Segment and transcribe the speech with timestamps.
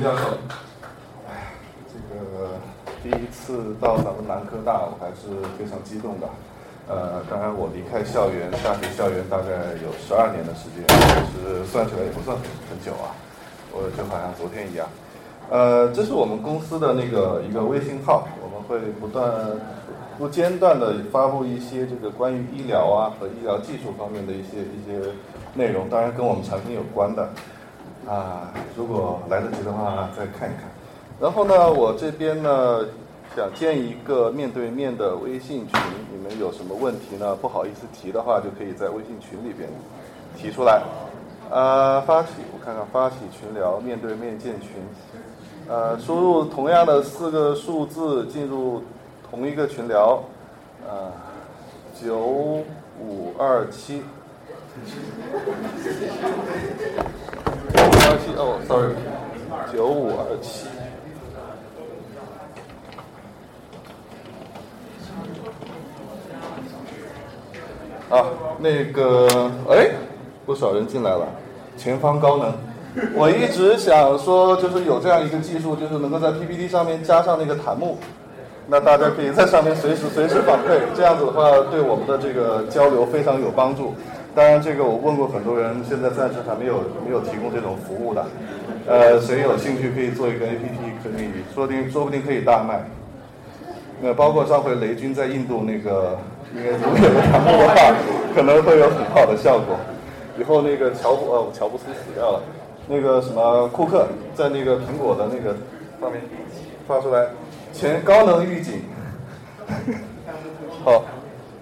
[0.00, 0.22] 教授，
[1.28, 1.52] 哎，
[1.88, 2.50] 这个
[3.02, 6.26] 第一次到咱们南科大，我还是非常激动的。
[6.88, 13.12] 呃，当然我离开校园，大学校园大概有十二年的时间，其实算起来也不算很很久啊，
[13.72, 14.86] 我就好像昨天一样。
[15.50, 19.30] 呃，这是我们公司的那个一个微信号，我们会不断
[20.16, 25.10] 不间断的发布一些这个关于医疗啊和医疗技术方面的一些一些
[25.54, 27.28] 内容，当然跟我们产品有关的。
[28.08, 30.64] 啊，如果来得及的话，再看一看。
[31.20, 32.86] 然后呢，我这边呢
[33.36, 35.78] 想建一个面对面的微信群，
[36.10, 37.36] 你们有什么问题呢？
[37.36, 39.68] 不好意思提的话，就可以在微信群里边
[40.38, 40.82] 提出来。
[41.50, 44.70] 呃，发起，我看看发起群聊，面对面建群。
[45.68, 48.82] 呃，输入同样的四个数字进入
[49.30, 50.22] 同一个群聊。
[50.88, 51.12] 呃，
[52.00, 52.18] 九
[52.98, 54.02] 五二七。
[57.74, 58.94] 二七哦，sorry，
[59.72, 60.66] 九五二七。
[68.10, 68.24] 啊，
[68.58, 69.90] 那个，哎，
[70.46, 71.28] 不少人进来了，
[71.76, 72.50] 前方高能。
[73.14, 77.98] 我一直想说，就是有这样一个技术，就是能够在 PPT 上面加上那个弹幕，
[78.66, 83.94] 那大家可以在上面随时随时反馈，这样子的话，对我们的这个交流非常有帮助。
[84.38, 88.24] 当然，这个我问过很多人，现在暂时还没有没有提供这种服务的。
[88.86, 92.80] 呃，谁有兴趣可以做一个 APP，可以说不定说不定可以大卖。
[94.00, 96.16] 那包括上回雷军在印度那个，
[96.54, 97.96] 应该如果有传播的话，
[98.32, 99.76] 可能会有很好的效果。
[100.38, 102.40] 以后那个乔布哦，乔布斯死掉了，
[102.86, 105.56] 那个什么库克在那个苹果的那个
[106.00, 106.22] 上面
[106.86, 107.26] 发出来，
[107.72, 108.82] 前高能预警。
[110.84, 111.02] 好。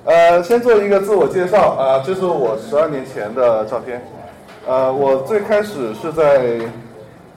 [0.06, 4.00] 呃，先做一个自我介绍啊，这是我十二年前的照片。
[4.64, 6.60] 呃，我最开始是在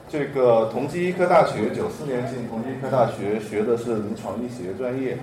[0.08, 5.18] 这个同济医科大学，九四年进同济医科大学，学的是临床医学专业。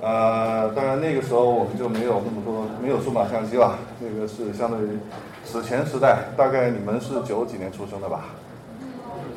[0.00, 4.96] 呃，当然那个时候我们就没有那么多，没有数码相机了，那个是相对于
[5.44, 6.18] 史前时代。
[6.36, 8.26] 大概你们是九几年出生的吧？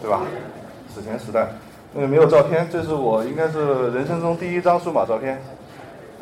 [0.04, 0.22] 对吧？
[0.94, 1.48] 史前时代，
[1.96, 5.42] 那个没有照片，这是我应该是人生中第一张数码照片。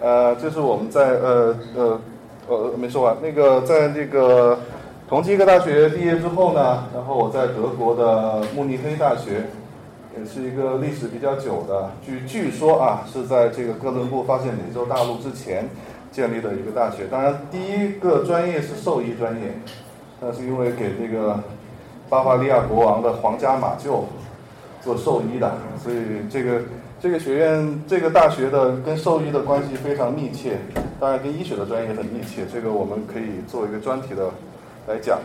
[0.04, 2.02] 呃，这是我们在呃呃
[2.50, 4.60] 呃没说完，那个在那个
[5.08, 9.46] 同济医科大学毕业之后呢，然后我在德国的慕尼黑大学，
[10.20, 15.70] 也是一个历史比较久的，据据说啊是在这个哥伦布发现美洲大陆之前
[16.12, 17.08] 建立的一个大学。
[17.10, 19.58] 当然，第一个专业是兽医专业，
[20.20, 21.40] 那是因为给这个
[22.10, 24.04] 巴伐利亚国王的皇家马厩
[24.82, 25.50] 做兽医的，
[25.82, 25.96] 所以
[26.30, 26.60] 这个。
[27.04, 30.58] 这个学院、这个大学的跟兽医的关系非常密切，
[31.02, 32.46] 当然跟医学的专业很密切。
[32.50, 34.30] 这个我们可以做一个专题的
[34.88, 35.20] 来讲。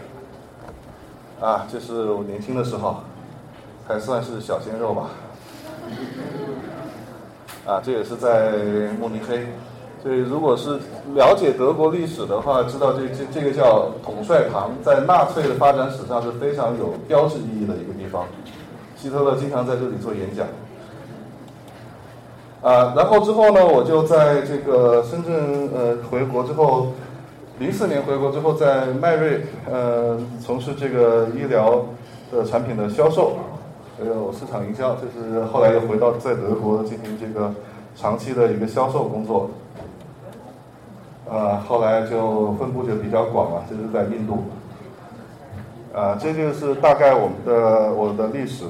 [1.41, 2.97] 啊，这是我年轻的时候，
[3.87, 5.11] 还算是小鲜肉吧。
[7.65, 8.55] 啊，这也是在
[8.99, 9.47] 慕尼黑。
[10.03, 10.81] 所以，如果是
[11.15, 18.27] 了解德国历史的话，知道这这这个叫统帅堂，在纳粹的发展史上是非常有标志意义的一个地方。
[18.97, 20.44] 希特勒经常在这里做演讲。
[22.60, 26.88] 啊，然后之后呢，我就在这个深圳呃回国之后，
[27.60, 31.84] 零四年回国之后，在迈瑞呃从事这个医疗
[32.32, 33.36] 的产品的销售，
[33.96, 37.54] 还有市场营销，就是后来又回到在德国进行这个
[37.94, 39.50] 长期的一个销售工作。
[41.30, 44.42] 呃，后来就分布就比较广了，就是在印度。
[45.94, 48.64] 啊，这就是大概我们的我的历史。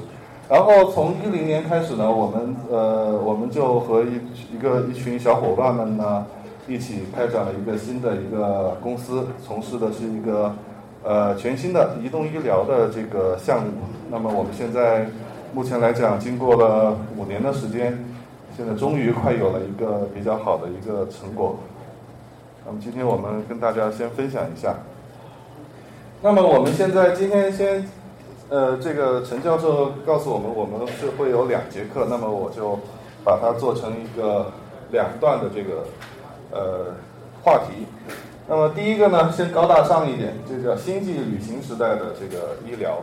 [0.49, 4.15] 然后从一零年开始呢，我们呃，我们就和一
[4.51, 6.25] 一个一群小伙伴们呢，
[6.67, 10.51] 一起开展了一个新的一个公司，从事的是一个
[11.03, 13.69] 呃全新的移动医疗的这个项目。
[14.09, 15.05] 那么我们现在
[15.53, 18.03] 目前来讲，经过了五年的时间，
[18.57, 21.57] 现在终于快有了一个比较好的一个成果。
[22.65, 24.73] 那么今天我们跟大家先分享一下。
[26.23, 27.87] 那么我们现在今天先。
[28.49, 32.79] 呃，这个陈教授告诉我们，我们是会有两节课，那么我就
[33.23, 34.51] 把它做成一个
[34.91, 35.85] 两段的这个
[36.49, 36.85] 呃
[37.43, 37.85] 话题。
[38.47, 42.97] 那么第一个呢，先高大上一点，这叫星际旅行时代的这个医疗，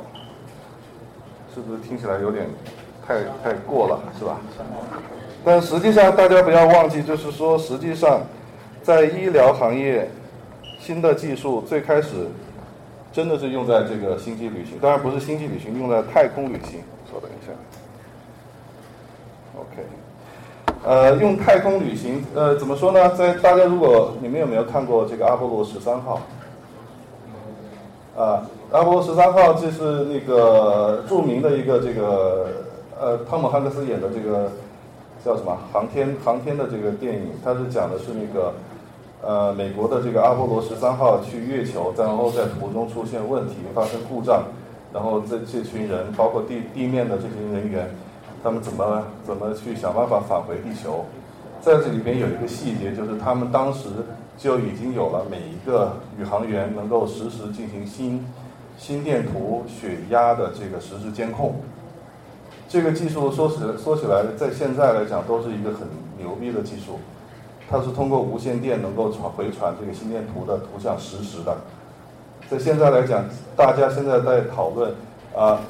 [1.55, 2.49] 是不是听起来有点
[3.07, 4.41] 太太过了，是吧？
[5.45, 8.21] 但实际上大家不要忘记，就是说，实际上
[8.83, 10.11] 在医疗行业，
[10.81, 12.27] 新的技术最开始。
[13.17, 16.83] 真的是用在这个星际旅行，当然不是星际旅行，用在太空旅行。
[17.11, 17.53] 稍等一下
[19.59, 19.87] ，OK，
[20.85, 23.09] 呃，用太空旅行，呃，怎么说呢？
[23.17, 26.21] 在大家如果你们有没有看过这个阿波罗十三号？
[28.19, 32.49] 啊，阿波罗十三号就是那个著名的一个这个
[33.01, 34.53] 呃，汤姆汉克斯演的这个
[35.25, 38.53] 叫什么航天航天的这个电影，它是讲的是那个
[39.23, 44.45] 呃美国的这个阿波罗十三号去月球，然后在途中出现问题，发生故障，
[44.93, 47.91] 然后这这群人包括地地面的这群人员，
[48.43, 51.05] 他们怎么怎么去想办法返回地球？
[51.61, 53.89] 在这里边有一个细节，就是他们当时
[54.39, 58.25] 就已经有了每一个宇航员能够实时进行心
[58.79, 61.57] 心电图、血压的这个实时监控。
[62.69, 67.01] 这个技术说起来说起来，在现在来讲都是一个很牛逼的技术。
[67.69, 71.57] 它是通过无线电能够传回传这个心电图的图像实时的。
[72.49, 73.25] 在现在来讲，
[73.57, 74.95] 大家现在在讨论
[75.37, 75.61] 啊，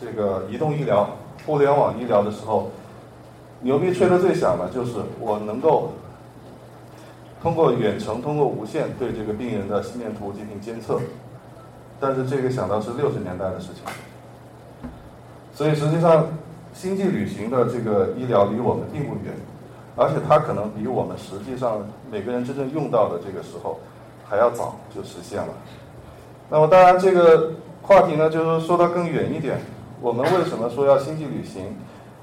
[0.00, 1.10] 这个移动医疗、
[1.44, 2.70] 互联网医疗的时候，
[3.60, 5.92] 牛逼吹的最响的就是我能够
[7.42, 10.98] 通过远程、通过无线对这个病人的心电图进行监测。
[12.00, 14.90] 但是这个想到是六十年代的事情。
[15.52, 16.28] 所以实际上，
[16.72, 19.34] 星际旅行的这个医疗离我们并不远，
[19.96, 23.78] 而且它可能比我们实际上每个人真正用到的这个时候
[24.24, 25.52] 还要早就实现了。
[26.48, 27.52] 那么当然，这个
[27.82, 29.60] 话题呢，就是说到更远一点，
[30.00, 31.76] 我们为什么说要星际旅行？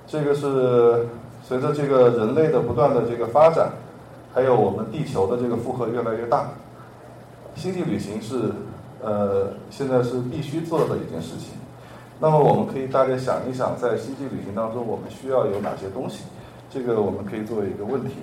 [0.05, 1.07] 这个是
[1.43, 3.71] 随着这个人类的不断的这个发展，
[4.33, 6.49] 还有我们地球的这个负荷越来越大，
[7.55, 8.51] 星际旅行是
[9.01, 11.51] 呃现在是必须做的一件事情。
[12.19, 16.23] 那么我们可以大概想一想，在星际旅行当中，我们需要有哪些东西？
[16.69, 18.15] 这个我们可以作为一个问题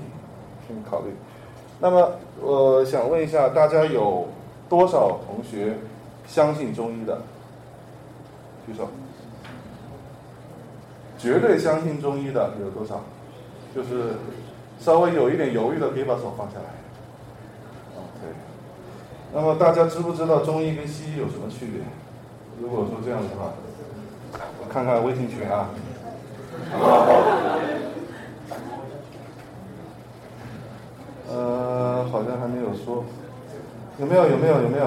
[0.67, 1.13] 去考虑。
[1.81, 4.29] 那么我想问一下，大家有
[4.69, 5.77] 多少同学
[6.27, 7.21] 相信中医的？
[8.67, 8.89] 举手。
[11.19, 13.01] 绝对相信中医的有多少？
[13.75, 14.15] 就是
[14.79, 16.65] 稍微有一点犹豫的，可以把手放下来。
[17.97, 18.35] OK。
[19.33, 21.81] 那么大家知不知道中医跟西医有什么区别？
[22.61, 23.53] 如果说这样的话。
[24.61, 25.71] 我看看微信群啊，
[32.11, 33.05] 好像还没有说，
[33.99, 34.29] 有没有？
[34.29, 34.63] 有没有？
[34.63, 34.87] 有没有？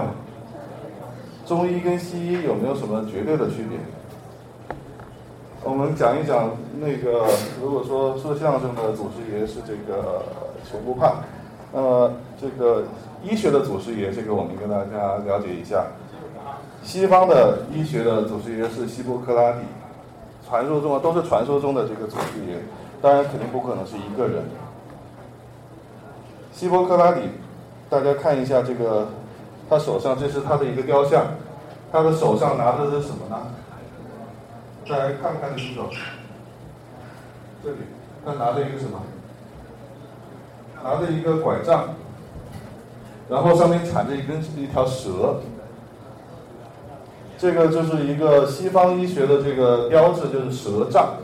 [1.45, 3.77] 中医跟西医有没有什么绝对的区别？
[5.63, 7.25] 我们讲一讲那个，
[7.61, 10.23] 如果说说相声的祖师爷是这个
[10.69, 11.15] 熊不怕，
[11.73, 12.83] 那么这个
[13.23, 15.85] 医学的祖师爷，这个我们跟大家了解一下。
[16.83, 19.59] 西方的医学的祖师爷是希波克拉底，
[20.47, 22.59] 传说中都是传说中的这个祖师爷，
[23.01, 24.43] 当然肯定不可能是一个人。
[26.57, 27.21] 希波克拉底，
[27.87, 29.09] 大家看一下这个，
[29.69, 31.23] 他手上这是他的一个雕像，
[31.91, 33.37] 他的手上拿的是什么呢？
[34.89, 35.83] 大家看看得清楚？
[37.63, 37.77] 这里，
[38.25, 38.99] 他拿着一个什么？
[40.83, 41.89] 拿着一个拐杖，
[43.29, 45.35] 然后上面缠着一根一条蛇。
[47.37, 51.17] 这个就是一个西方医学的这个标志，就是蛇杖。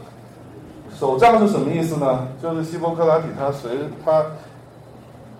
[0.95, 2.27] 手杖是什么意思呢？
[2.39, 3.71] 就是希波克拉底他随
[4.05, 4.23] 他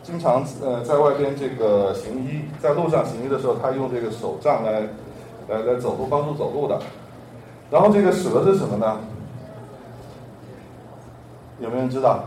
[0.03, 4.81] 经常呃在外边这个行医，在路上行医的时候，他用这个手杖来
[5.47, 6.77] 来来走路，帮助走路的。
[7.71, 8.99] 然后这个蛇是什么呢？
[11.59, 12.25] 有没有人知道？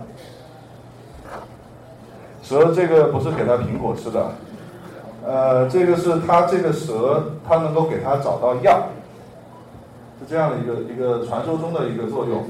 [2.42, 4.32] 蛇这个不是给他苹果吃的。
[5.24, 8.86] 呃，这个是它这个蛇，它能够给它找到药，
[10.20, 12.44] 是这样的一个一个传说中的一个作用。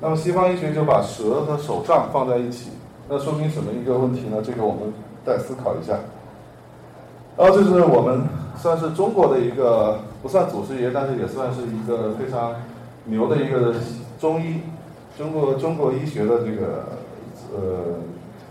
[0.00, 2.70] 那么西方医学就把蛇和手杖放在一起，
[3.08, 4.42] 那说明什么一个问题呢？
[4.42, 4.92] 这个我们
[5.26, 5.98] 再思考一下。
[7.36, 8.22] 然后这是我们
[8.56, 12.54] 算是中国的一个不算祖师爷，但是也算是一个非常
[13.04, 13.74] 牛的一个
[14.18, 14.60] 中医，
[15.18, 16.86] 中国中国医学的这个
[17.52, 17.96] 呃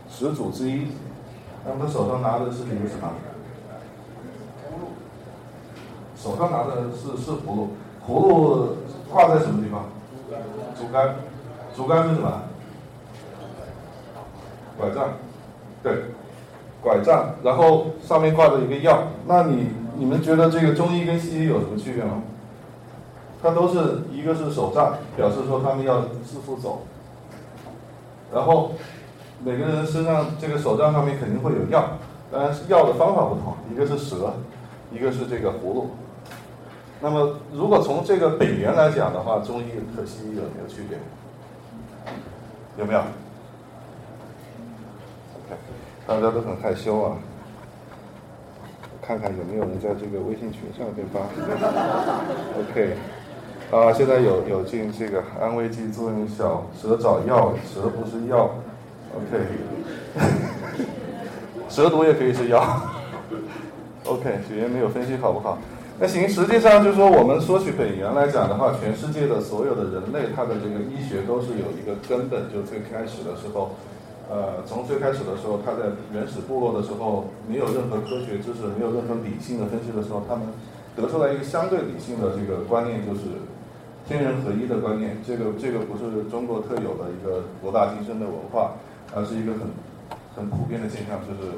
[0.09, 0.87] 始祖之一。
[1.65, 3.09] 那么他手上拿的是一个什么？
[6.15, 7.69] 手上拿的是是葫芦，
[8.05, 8.77] 葫芦
[9.09, 9.85] 挂在什么地方？
[10.77, 11.15] 竹竿，
[11.75, 12.42] 竹竿是什么？
[14.83, 15.09] 拐杖，
[15.81, 15.93] 对，
[16.81, 19.03] 拐杖，然后上面挂着一个药。
[19.25, 22.21] 那你你们觉得这个中医跟西医有什么区别吗？
[23.41, 26.81] 它都是一个是手杖，表示说他们要自负走。
[28.33, 28.73] 然后
[29.41, 31.85] 每个人身上这个手杖上面肯定会有药，
[32.29, 34.33] 当然是药的方法不同，一个是蛇，
[34.91, 35.91] 一个是这个葫芦。
[36.99, 40.97] 那么，如果从这个本源来讲的话，中医和西医有没有区别？
[42.77, 43.01] 有没有
[46.07, 47.17] 大家都很害羞啊。
[49.01, 51.19] 看看有没有人在这个微信群上边发。
[52.59, 52.95] OK，
[53.71, 58.49] 啊，现在有有进这个安慰剂作用小，蛇找药，蛇不是药。
[59.15, 59.45] OK，
[61.69, 62.81] 蛇毒也可以是药。
[64.05, 65.57] OK，血缘没有分析好不好？
[65.99, 73.75] 那行，实际上就是说，我们说起本源来讲的话，全世界的所有的人类，他的这个医学都是有一个根本，就最开始的时候，
[74.29, 80.47] 呃，从最开始的时候，他在原始部落的时候，没有任何科学知识，没有任何理性的分析的时候，他们
[80.95, 83.21] 得出来一个相对理性的这个观念，就是
[84.07, 85.17] 天人合一的观念。
[85.25, 88.73] 这个这个不是中国特有的一个博大精深的文化，
[89.13, 89.61] 而是一个很
[90.35, 91.51] 很普遍的现象，就是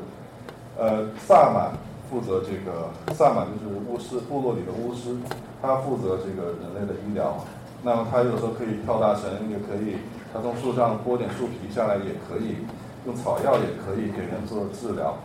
[0.78, 1.72] 呃，萨满。
[2.08, 5.18] 负责这个萨满就是巫师，部落里的巫师，
[5.60, 7.44] 他负责这个人类的医疗。
[7.82, 9.98] 那么他有时候可以跳大神，也可以
[10.36, 12.58] 他从树上剥点树皮下来，也可以
[13.06, 15.16] 用草药，也可以给人做治疗。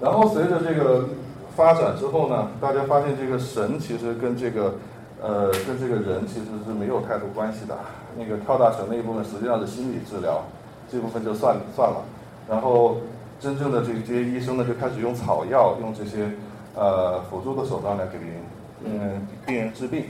[0.00, 1.08] 然后随着这个
[1.54, 4.74] 发展之后呢，大家发现这个神其实跟这个
[5.22, 7.78] 呃跟这个人其实是没有太多关系的。
[8.18, 10.42] 那个跳大神那一部分实际上是心理治疗，
[10.90, 12.02] 这部分就算算了。
[12.48, 12.96] 然后。
[13.42, 16.30] 真正的这这些医生呢，就开始用草药，用这些
[16.76, 18.36] 呃辅助的手段来给病人
[18.84, 20.04] 嗯病人治病。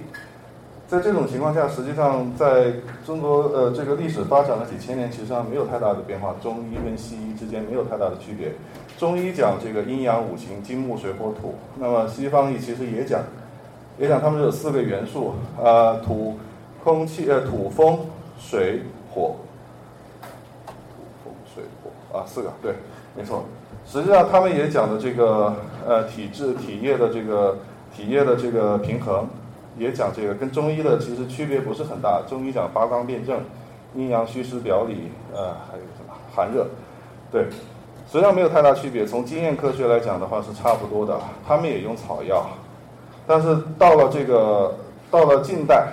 [0.92, 2.70] 在这种情况下，实际上在
[3.06, 6.36] 中国呃这个历史发展了几千年，其实上没有太大的变化。
[6.42, 8.52] 中医跟西医之间没有太大的区别。
[8.98, 11.54] 中医讲这个阴阳五行，金木水火土。
[11.78, 13.22] 那么西方医其实也讲，
[13.98, 16.36] 也讲他们有四个元素啊，土、
[16.84, 17.98] 空气呃土、风、
[18.38, 19.36] 水、火。
[20.66, 22.74] 土、风、水、火啊，四个对。
[23.16, 23.44] 没错，
[23.86, 25.54] 实际上他们也讲的这个
[25.88, 27.56] 呃体质体液的这个
[27.96, 29.26] 体液的这个平衡，
[29.78, 32.22] 也讲这个跟中医的其实区别不是很大。
[32.28, 33.40] 中医讲八纲辩证，
[33.94, 36.66] 阴阳虚实表里，呃还有什么寒热，
[37.30, 37.44] 对，
[38.10, 39.06] 实际上没有太大区别。
[39.06, 42.46] 从经验科学来讲的话是差不多的，他们也用草药，
[43.26, 44.74] 但是到了这个
[45.10, 45.92] 到了近代，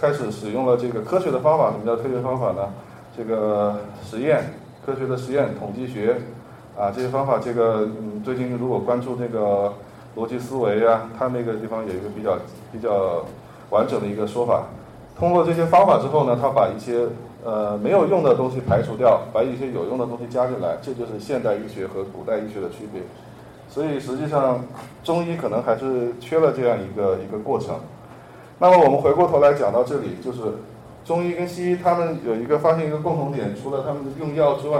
[0.00, 1.70] 开始使用了这个科学的方法。
[1.70, 2.68] 什么叫科学方法呢？
[3.16, 6.16] 这个实验，科学的实验，统计学。
[6.78, 9.70] 啊，这些方法，这个嗯，最近如果关注那个
[10.16, 12.36] 逻辑思维啊，它那个地方有一个比较
[12.72, 13.24] 比较
[13.70, 14.64] 完整的一个说法。
[15.18, 17.06] 通过这些方法之后呢，他把一些
[17.44, 23.02] 呃没有用的东西排除掉，把一些有用的东西加进来，这就是现代医学和古代医学的区别。
[23.68, 24.60] 所以实际上，
[25.04, 27.76] 中医可能还是缺了这样一个一个过程。
[28.58, 30.40] 那么我们回过头来讲到这里，就是
[31.04, 34.78] 中医跟西医他们有一个发现一个共同点，除了他们用药之外。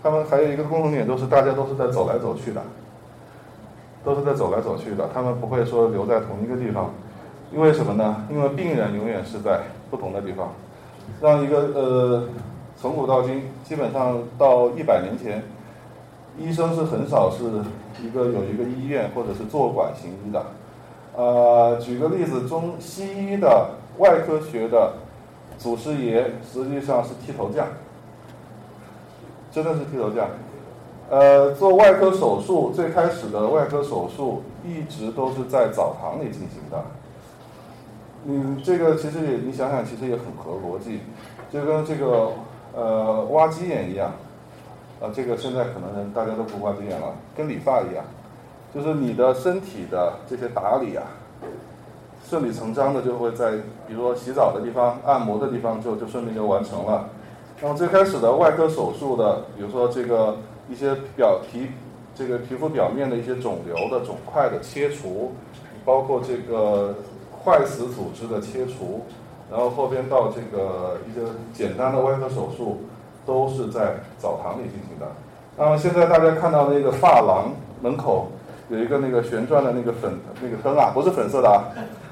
[0.00, 2.62] 他们还有一个共同点，都是大家都是在走来走去的，
[4.08, 5.10] 都是在走来走去的。
[5.12, 6.90] 他们不会说留在同一个地方，
[7.52, 8.24] 因为什么呢？
[8.30, 9.60] 因为病人永远是在
[9.90, 10.48] 不同的地方。
[11.20, 12.28] 让一个呃，
[12.74, 15.42] 从古到今，基本上到一百年前，
[16.38, 17.44] 医生是很少是
[18.02, 20.42] 一个有一个医院或者是坐馆行医的。
[21.14, 24.94] 呃，举个例子，中西医的外科学的
[25.58, 27.66] 祖师爷实际上是剃头匠。
[29.50, 30.28] 真的是剃头匠，
[31.10, 36.84] 呃，做外科手术最开始的外科手术一直都是在澡堂里进行的。
[38.26, 41.00] 嗯，这个其实也你想想，其实也很合逻辑，
[41.50, 42.32] 就跟这个
[42.74, 44.12] 呃挖鸡眼一样，
[45.00, 48.04] 啊，这个现在可能大家都不挖鸡眼了，跟理发一样，
[48.74, 51.04] 就是你的身体的这些打理啊，
[52.28, 53.52] 顺理成章的就会在
[53.86, 57.08] 比如说洗澡的地方、按摩的地方就就顺便就完成了。
[57.62, 60.36] 那么最开始的外科手术的，比如说这个
[60.68, 61.68] 一些表皮，
[62.14, 65.32] 这个皮肤表面的一些肿瘤的肿块的切除，
[65.84, 66.94] 包括这个
[67.44, 69.02] 坏死组织的切除，
[69.50, 72.82] 然后后边到这个一个简单的外科手术，
[73.24, 75.06] 都是在澡堂里进行的。
[75.56, 78.28] 那么现在大家看到那个发廊门口
[78.68, 81.64] 有一个那个旋转的那个粉那个灯啊，不是粉色的啊，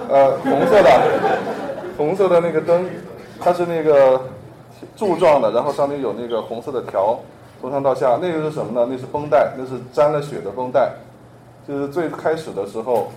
[0.09, 1.03] 呃，红色的，
[1.97, 2.89] 红色的那个灯，
[3.41, 4.21] 它是那个。
[4.95, 7.19] 柱状的，然后上面有那个红色的条，
[7.61, 8.87] 从上到下，那个是什么呢？
[8.91, 10.93] 那是绷带，那是沾了血的绷带。
[11.67, 13.09] 就是最开始的时候，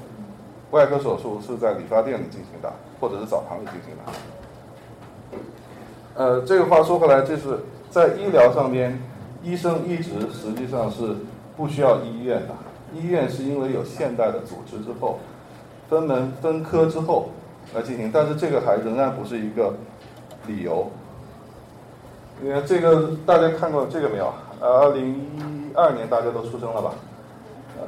[0.72, 4.12] 外科手术是在理发店里进行的，或者是澡堂里进行的。
[6.16, 7.60] 呃，这个话说回来，就是
[7.92, 9.00] 在医疗上边，
[9.44, 11.16] 医生一直实际上是
[11.56, 12.56] 不需要医院的。
[12.92, 15.20] 医院是因为有现代的组织之后，
[15.88, 17.30] 分门分科之后
[17.76, 19.76] 来进行，但是这个还仍然不是一个
[20.48, 20.90] 理由。
[22.42, 24.34] 你看这个，大家看过这个没有？
[24.62, 26.94] 二零一二年大家都出生了吧？
[27.78, 27.88] 呃，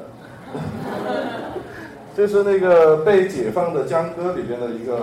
[2.15, 5.00] 这是那个被解放的江歌里边的一个，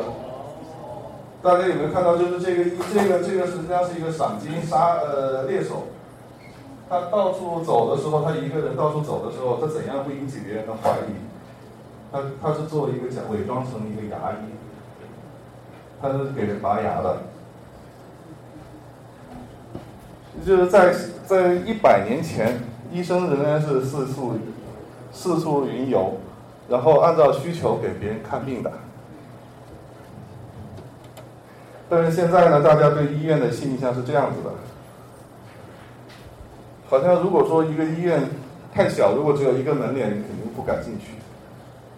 [1.42, 2.16] 大家有没有看到？
[2.16, 5.84] 就是这个这个这个实际上是一个赏金杀呃猎手，
[6.90, 11.16] 他到处走的时候，他一个人到处走的时候，他怎样不引起别人的怀疑？
[12.12, 14.52] 他他是做一个假伪装成一个牙医，
[16.02, 17.16] 他是给人拔牙的。
[20.48, 20.94] 就是在
[21.26, 22.58] 在一百年前，
[22.90, 24.32] 医生仍然是四处
[25.12, 26.14] 四处云游，
[26.70, 28.72] 然后按照需求给别人看病的。
[31.90, 34.50] 但是现在呢，大家对医院的印象是这样子的，
[36.88, 38.22] 好像如果说一个医院
[38.72, 41.08] 太小，如果只有一个门脸，你肯定不感兴趣。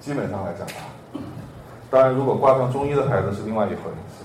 [0.01, 1.21] 基本上来讲吧，
[1.89, 4.25] 当然如果挂上中医的牌子是另外一回事。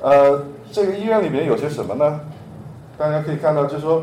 [0.00, 2.20] 呃，这个医院里面有些什么呢？
[2.98, 4.02] 大家可以看到，就是说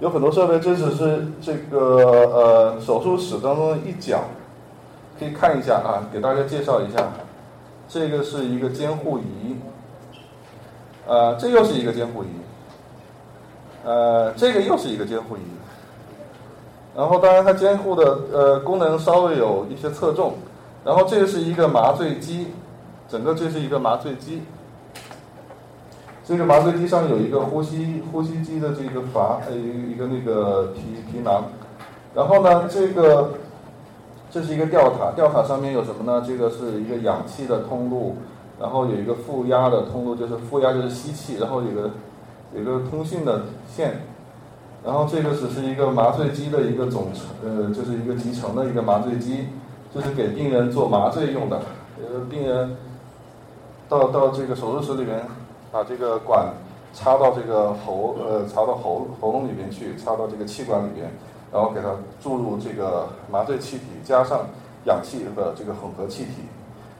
[0.00, 1.78] 有很多设备，这只是这个
[2.32, 4.24] 呃手术室当中的一角，
[5.18, 7.12] 可以看一下啊，给大家介绍一下，
[7.88, 9.56] 这个是一个监护仪。
[11.04, 12.28] 呃，这又是一个监护仪，
[13.84, 15.40] 呃，这个又是一个监护仪，
[16.96, 20.34] 然后当然它监护的呃功能稍微有一些侧重，
[20.84, 22.46] 然后这个是一个麻醉机，
[23.08, 24.42] 整个这是一个麻醉机，
[26.24, 31.44] 这个麻醉机上有一个呼吸呼吸机的这个阀，呃一个那个皮皮囊，
[32.14, 33.34] 然后呢这个
[34.30, 36.24] 这是一个吊塔，吊塔上面有什么呢？
[36.26, 38.16] 这个是一个氧气的通路。
[38.60, 41.90] 然后有一个负压的通路，就是负压就是吸气，然后有个
[42.54, 44.02] 有个通讯的线，
[44.84, 49.46] 然后这个只是一个麻醉机的一个总成，呃，就是一个集成的一个麻醉机，
[49.92, 51.60] 就是给病人做麻醉用的。
[51.98, 52.76] 呃，病人
[53.88, 55.24] 到到这个手术室里面，
[55.72, 56.52] 把这个管
[56.92, 61.10] 插到这个喉，呃，插到喉喉咙里面去，插到这个气管里边，
[61.50, 61.88] 然后给它
[62.22, 64.40] 注入这个麻醉气体，加上
[64.84, 66.42] 氧气的这个混合气体。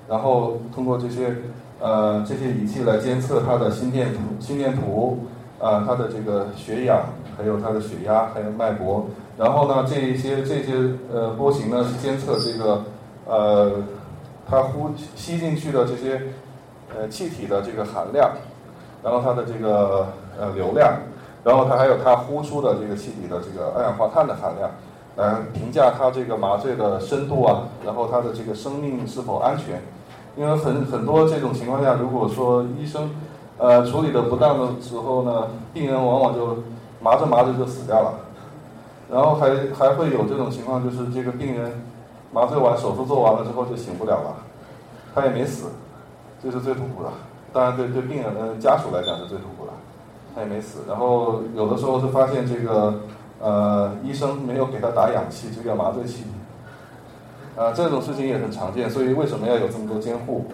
[0.08, 1.36] 然后通过这些
[1.78, 5.18] 呃这些仪器来监测他的心电图、心电图，
[5.60, 7.04] 啊，他的这个血氧，
[7.36, 9.06] 还有他的血压，还有脉搏。
[9.38, 10.72] 然后呢，这一些这些
[11.12, 12.84] 呃波形呢是监测这个
[13.26, 13.72] 呃
[14.48, 16.20] 他呼吸进去的这些
[16.94, 18.30] 呃气体的这个含量，
[19.02, 20.06] 然后它的这个
[20.38, 20.92] 呃流量，
[21.44, 24.70] 然后它还有它呼出的这个气体的这个二氧化碳的含量，
[25.16, 29.82] 来评价它这个麻醉的深度啊，然后它的这个生命是否安全。
[30.34, 33.10] 因为很很多这种情况下，如果说医生，
[33.58, 36.56] 呃处理的不当的时候呢，病人往往就
[37.02, 38.14] 麻着麻着就死掉了，
[39.10, 41.82] 然后还还会有这种情况，就是这个病人
[42.32, 44.36] 麻醉完手术做完了之后就醒不了了，
[45.14, 45.66] 他也没死，
[46.42, 47.10] 这是最痛苦的。
[47.52, 49.72] 当然对对病人的家属来讲是最痛苦的，
[50.34, 50.80] 他也没死。
[50.88, 53.00] 然后有的时候是发现这个
[53.40, 56.24] 呃医生没有给他打氧气，这个麻醉器。
[57.54, 60.46] 啊，这种事情也很常见，所以为什么要有这么多监护？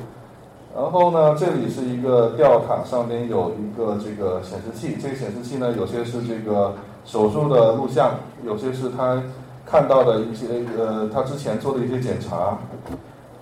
[0.74, 4.96] 然后呢，这里是一个吊塔，上面有一个这个显示器。
[5.00, 9.22] 这个显示器呢，有些是这个手术的录像，有些是他
[9.64, 12.58] 看到的一些呃，他之前做的一些检查。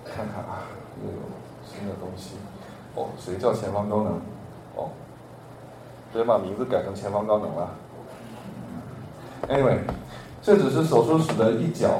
[0.05, 0.61] 看看啊，
[1.03, 1.17] 又有
[1.65, 2.35] 新的东西。
[2.97, 4.13] 哦，谁叫前方高能？
[4.75, 4.89] 哦，
[6.11, 7.69] 直接把名字改成前方高能了。
[9.47, 9.77] Anyway，
[10.41, 11.99] 这只是手术室的一角。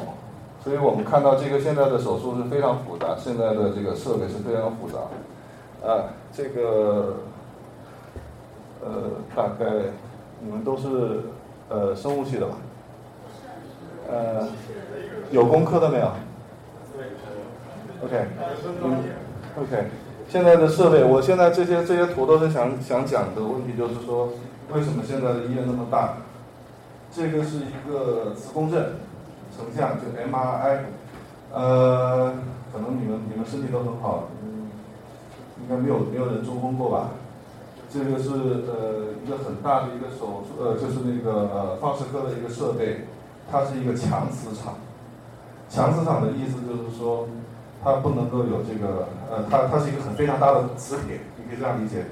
[0.64, 4.98] 所以我们看到这个现在的手术是非常复杂，现在的这个设备是非常复杂。
[5.88, 7.18] 啊，这个
[8.82, 9.66] 呃，大概
[10.42, 11.22] 你们都是
[11.70, 12.56] 呃生物系的吧？
[14.10, 14.48] 呃，
[15.30, 16.12] 有工科的没有
[18.04, 18.26] ？OK，
[18.84, 19.04] 嗯
[19.62, 19.86] ，OK。
[20.30, 24.30] 现在的设备，我现在这些这些图都是想想讲的问题，就是说
[24.74, 26.14] 为什么现在的医院那么大？
[27.16, 28.96] 这个是一个磁共振。
[29.58, 30.78] 成像就 MRI，
[31.52, 32.32] 呃，
[32.72, 34.26] 可能你们你们身体都很好，
[35.60, 37.10] 应该没有没有人中风过吧？
[37.90, 43.08] 这个是呃一个很大的一个手术，呃，就是那个呃放射科的一个设备，
[43.52, 44.76] 它是一个强磁场。
[45.68, 47.28] 强磁场的意思就是说，
[47.84, 52.06] 它不能够有这个，呃，它它是一个很非常大的磁铁，你可以这样理解。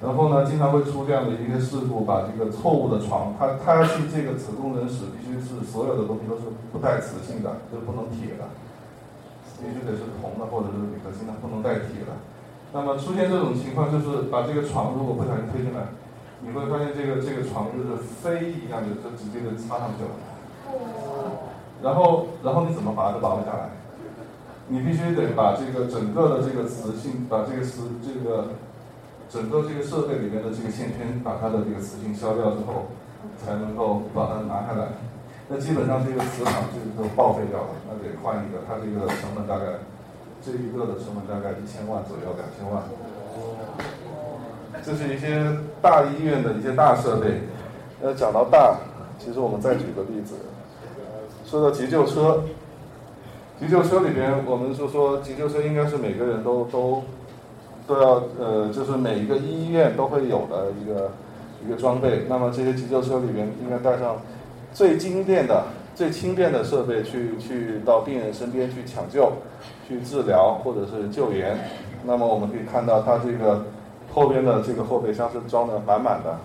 [0.00, 8.48] 然后呢，经常会出这样的一个事故，把这个错误的床，它它要去这个子宫人室，必须是所有的东西都是不带磁性的，就是不能铁的，
[9.60, 12.16] 必须得是铜的或者是铝合金的，不能带铁的。
[12.72, 15.92] 那么出现这种情况，就是把这个床如果不小心推进来，
[16.40, 20.16] 你会发现这个这个床就是飞一样的，就直接就插上去了。
[21.82, 23.68] 然后然后你怎么把它保护下来？
[24.70, 28.48] 你必须得把这个整个的这个磁性，把这个磁这个。
[29.32, 32.90] 整个这个设备里面的这个线圈，把它的这个磁性消掉之后，
[33.38, 34.88] 才能够把它拿下来。
[35.46, 38.58] 那基本上这个磁场就都报废掉了，那得换一个。
[38.66, 39.78] 它这个成本大概，
[40.42, 42.82] 这一个的成本大概一千万左右，两千万。
[44.82, 47.42] 这是一些大医院的一些大设备。
[48.02, 48.78] 呃，讲到大，
[49.16, 50.34] 其实我们再举个例子，
[51.46, 52.42] 说到急救车，
[53.60, 57.02] 急救车里边，我们就说急救车应该是每个人都都。
[57.86, 61.10] 都要呃，就是每一个医院都会有的一个
[61.66, 62.24] 一个装备。
[62.28, 64.16] 那么这些急救车里边应该带上
[64.72, 65.64] 最精炼的、
[65.96, 69.32] 最轻便的设备去去到病人身边去抢救、
[69.88, 71.58] 去治疗或者是救援。
[72.04, 73.64] 那么我们可以看到它这个
[74.12, 76.38] 后边的这个后备箱是装的满满的。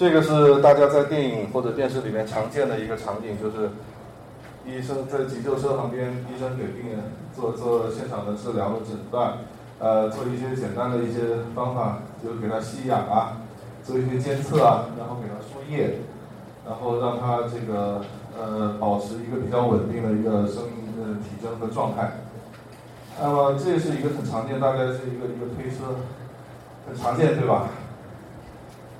[0.00, 3.68] 这个是大家在电影或者电视里面常见的一个场景，就是
[4.64, 7.00] 医生在急救车旁边，医生给病人
[7.36, 9.34] 做做现场的治疗和诊断，
[9.78, 13.44] 呃，做一些简单的一些方法，就给他吸氧啊，
[13.84, 15.98] 做一些监测啊，然后给他输液，
[16.66, 18.00] 然后让他这个
[18.34, 22.12] 呃保持一个比较稳定的一个生命的体征和状态。
[23.20, 26.00] 那么这是一个很常见，大概是一个一个推车，
[26.88, 27.68] 很常见，对吧？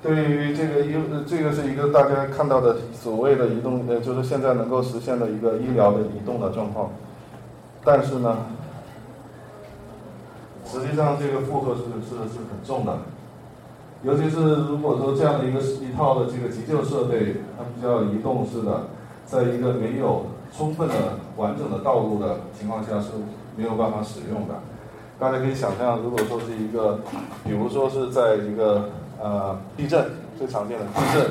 [0.03, 0.95] 对于这个医，
[1.27, 6.89] 这个是一个大家看到的所谓的移动，呃，就是现在能够实现的一个医疗的移动的状况。
[7.83, 8.37] 但是呢，
[10.65, 12.97] 实际上这个负荷是是是很重的，
[14.01, 18.87] 尤其是如果说这样的一个一套的这个急救设备，它们要移动式的，
[19.27, 20.25] 在一个没有
[20.57, 20.95] 充分的
[21.37, 23.09] 完整的道路的情况下是
[23.55, 24.55] 没有办法使用的。
[25.19, 26.99] 大家可以想象，如果说是一个，
[27.43, 28.89] 比如说是在一个。
[29.21, 31.29] 呃，地震最常见的地震、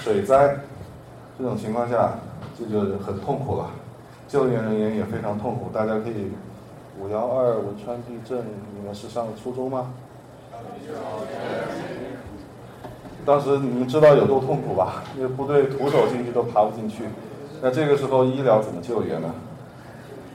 [0.00, 0.56] 水灾
[1.38, 2.14] 这种情况下，
[2.58, 3.70] 这就很痛苦了。
[4.26, 5.68] 救援人员也非常痛苦。
[5.70, 6.32] 大家可以，
[6.98, 8.38] 五幺二汶川地震，
[8.74, 9.92] 你们是上初中吗？
[13.26, 15.04] 当时你们知道有多痛苦吧？
[15.14, 17.04] 那个部队徒手进去都爬不进去。
[17.60, 19.34] 那这个时候医疗怎么救援呢？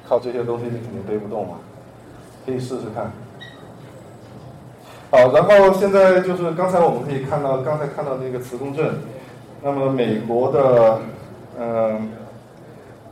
[0.07, 1.55] 靠这些东西你肯定背不动嘛。
[2.45, 3.11] 可以试试看。
[5.11, 8.95] 好，然后现在就是刚才我们可以看到，刚才看到那个磁共振。
[9.61, 10.99] 那么美国的，
[11.59, 12.09] 嗯，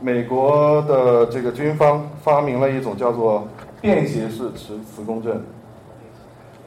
[0.00, 3.46] 美国的这个军方发明了一种叫做
[3.82, 5.44] 便携式磁磁共振。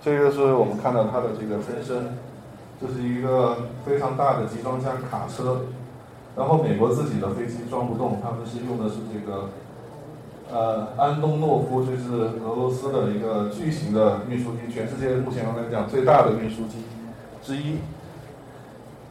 [0.04, 2.15] 这个是我们看到它的这个分身，
[2.80, 5.62] 这是一个非常大的集装箱卡车。
[6.38, 9.50] 然后美国自己的飞机装不动，他们是用的是这个。
[10.54, 12.13] 呃，安东诺夫就是
[12.46, 16.78] 俄罗斯的一个巨型的运输机，全世界目前来讲最大的运输机
[17.42, 17.80] 之一。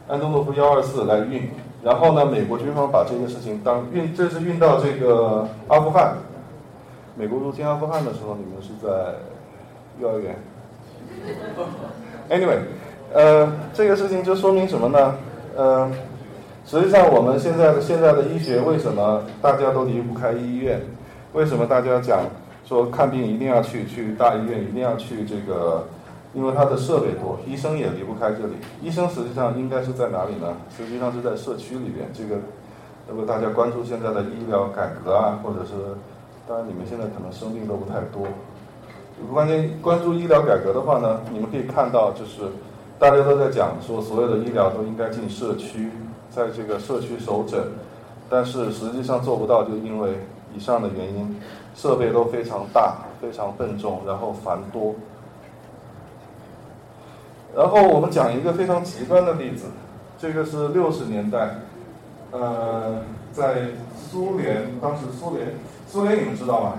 [0.07, 1.49] 安东诺夫幺二四来运，
[1.83, 6.15] 然后呢，美国军方把这个事情当运，这是运到这个阿富汗。
[7.17, 9.15] 美国入侵阿富汗的时候，你们是在
[9.99, 10.37] 幼儿园。
[12.29, 12.59] Anyway，
[13.13, 15.15] 呃，这个事情就说明什么呢？
[15.57, 15.91] 呃，
[16.65, 20.79] 实际上我们现在的现在的医学为什么大家都离不开医院？
[21.33, 22.21] 为什么大家讲
[22.65, 25.85] 说看病一定要去去大医院，一定要去这个？
[26.35, 28.53] 因为它的设备多，医生也离不开这里。
[28.81, 30.51] 医生实际上应该是在哪里呢？
[30.75, 32.07] 实际上是在社区里边。
[32.11, 32.41] 这个
[33.07, 35.73] 如果大家关注现在的医疗改革啊，或者是
[36.47, 38.27] 当然你们现在可能生病都不太多。
[39.31, 42.41] 关键关注医疗改革的话呢，你们可以看到就是
[42.97, 45.91] 大家都在讲说所有的医疗都应该进社区，
[46.31, 47.59] 在这个社区首诊，
[48.27, 50.13] 但是实际上做不到，就因为。
[50.55, 51.39] 以上的原因，
[51.75, 54.93] 设备都非常大、非常笨重，然后繁多。
[57.55, 59.65] 然后我们讲一个非常极端的例子，
[60.17, 61.57] 这个是六十年代，
[62.31, 65.53] 呃，在苏联，当时苏联，
[65.87, 66.73] 苏联你们知道吗？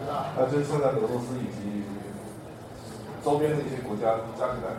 [0.00, 0.14] 知道。
[0.14, 1.82] 啊，就是现在俄罗斯以及
[3.24, 4.72] 周边的一些国家加起来。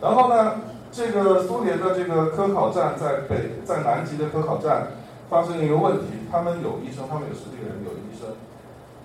[0.00, 0.54] 然后呢，
[0.90, 4.86] 这个苏联的这个科考站在北，在南极的科考站。
[5.32, 8.36] 发生一个问题，他们有医生，他们有十几个人有医生，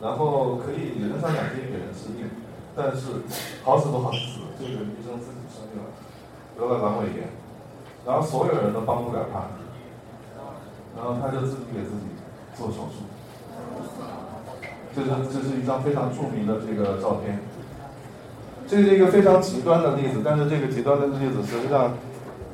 [0.01, 2.27] 然后可以人上两天给人治病，
[2.75, 3.23] 但是
[3.63, 5.87] 好死不好死，这个医生自己生病了，
[6.59, 7.31] 得了阑尾炎，
[8.05, 9.47] 然后所有人都帮不了他，
[10.97, 12.11] 然后他就自己给自己
[12.57, 13.07] 做手术，
[14.93, 17.39] 这是这是一张非常著名的这个照片，
[18.67, 21.93] 这是一个非常极端的例子，但是这个极端的例子实际上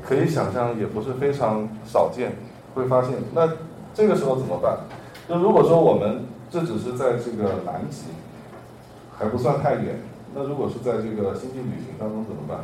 [0.06, 2.34] 可以想象也不是非常少见。
[2.74, 3.50] 会发现，那
[3.94, 4.78] 这个时候怎么办？
[5.30, 8.08] 就如果说我们这只是在这个南极，
[9.18, 10.00] 还不算太远。
[10.36, 12.60] 那如果是在这个星际旅行当中怎么办？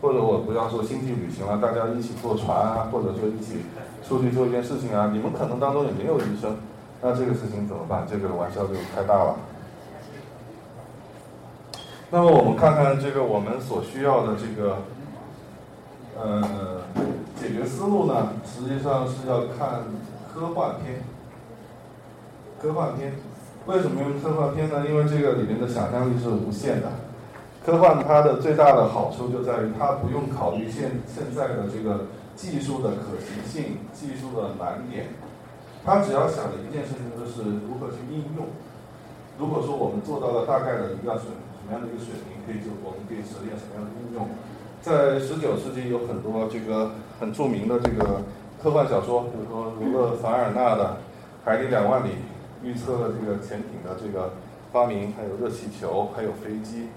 [0.00, 3.58] 或者我不要说星际旅行了，大家一起坐船啊，或者说一起
[4.06, 6.56] 出去做一件事情啊，你们可能当中也没有医生，
[7.02, 8.06] 那这个事情怎么办？
[8.08, 9.36] 这个玩笑就开大了。
[12.10, 14.76] 那么我们看看这个我们所需要的这个，
[16.22, 16.78] 呃。
[17.48, 19.80] 解决思路呢，实际上是要看
[20.28, 21.00] 科幻片。
[22.60, 23.14] 科幻片
[23.64, 24.84] 为什么用科幻片呢？
[24.86, 26.92] 因为这个里面的想象力是无限的。
[27.64, 32.04] 科幻它的最大的好处就在于它不用考虑现现在的这个
[32.36, 35.06] 技术的可行性、技术的难点，
[35.86, 38.44] 它只要想的一件事情就是如何去应用。
[39.38, 44.28] 如果说我们做到了大概的一个水什么样的一个水平，可以就我们可以实现什么样的应用。
[44.82, 48.22] 在十九世纪有很多这个很著名的这个
[48.62, 50.84] 科幻小说，比如说儒勒·凡尔纳的
[51.44, 52.08] 《海底两万里》，
[52.62, 54.34] 预测了这个潜艇的这个
[54.72, 56.88] 发明，还有热气球，还有飞机。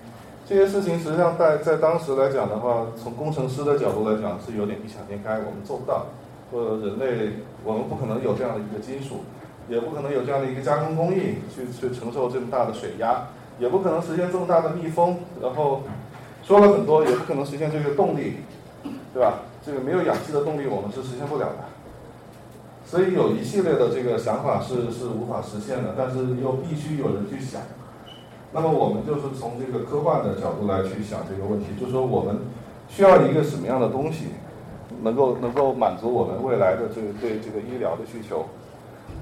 [0.48, 6.08] 这些事情实际上在在当时来讲的话，从工程师的角度来讲是有点异想天开，我们做不到。
[6.52, 7.32] 或者人类，
[7.64, 9.24] 我们不可能有这样的一个金属，
[9.70, 15.18] 也不可能有这样的一个加工工艺去去承受这么大的水压，也不可能实现这么大的密封。
[15.42, 15.84] 然后
[16.44, 18.40] 说了很多，也不可能实现这个动力，
[19.14, 19.40] 对吧？
[19.66, 21.66] 这个没有氧气的动力，我们是实现不了的。
[22.86, 27.62] 所以有一系列的这个想法是是无法实现的，但是又必须有人去想。
[28.54, 32.40] 那么我们就是从这个科幻的角度来去想这个问题，就是说我们
[32.90, 34.26] 需要一个什么样的东西，
[35.04, 38.46] 能够能够满足我们未来的这个对这个医疗的需求。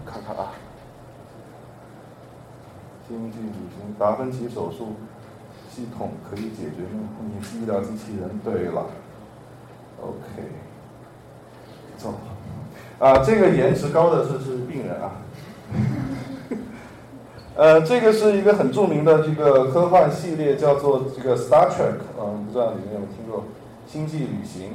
[0.03, 0.53] 看看啊，
[3.07, 4.95] 经济旅行达芬奇手术
[5.69, 7.09] 系统可以解决吗？
[7.31, 8.39] 你是医疗机器人。
[8.43, 8.85] 对了
[10.01, 10.43] ，OK，
[11.97, 12.13] 走。
[12.99, 15.11] 啊，这个颜值高的是是病人啊。
[17.55, 23.39] 呃，这个是一个很著名的这个科幻系列，叫做这个 Star Trek，嗯，不知道你们有没有听过
[23.85, 24.69] 《星际旅行》？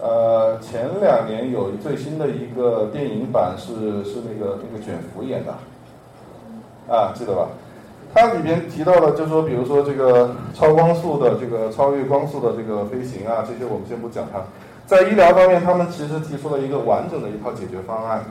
[0.00, 5.52] 呃，前两年有最新的一个电影版是是那个那个卷福演的，
[6.94, 7.48] 啊，记得吧？
[8.14, 14.44] 它里边提到了，就说，比如说这个超光速的这个超越光速的这个飞行啊，这些我们先不讲它。
[14.88, 18.24] 在医疗方面，他们其实提出了一个完整的一套解决方案。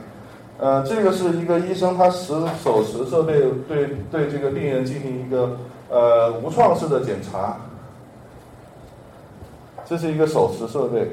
[0.58, 5.56] 呃，这个是一个医生，他持手持设备对对这个病人进行一个
[5.88, 7.58] 呃无创式的检查。
[9.86, 11.12] 这是一个手持设备。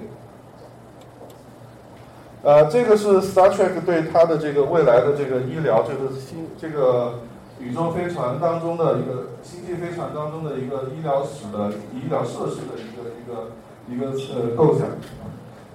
[2.42, 7.20] 呃，这个是 Star Trek 对他的这个未来的这个医疗，就是星这个
[7.60, 13.52] 宇宙飞船当中的一个星际飞船当中的一个医疗室的医疗设施的一个一个
[13.89, 14.88] 一个呃构想。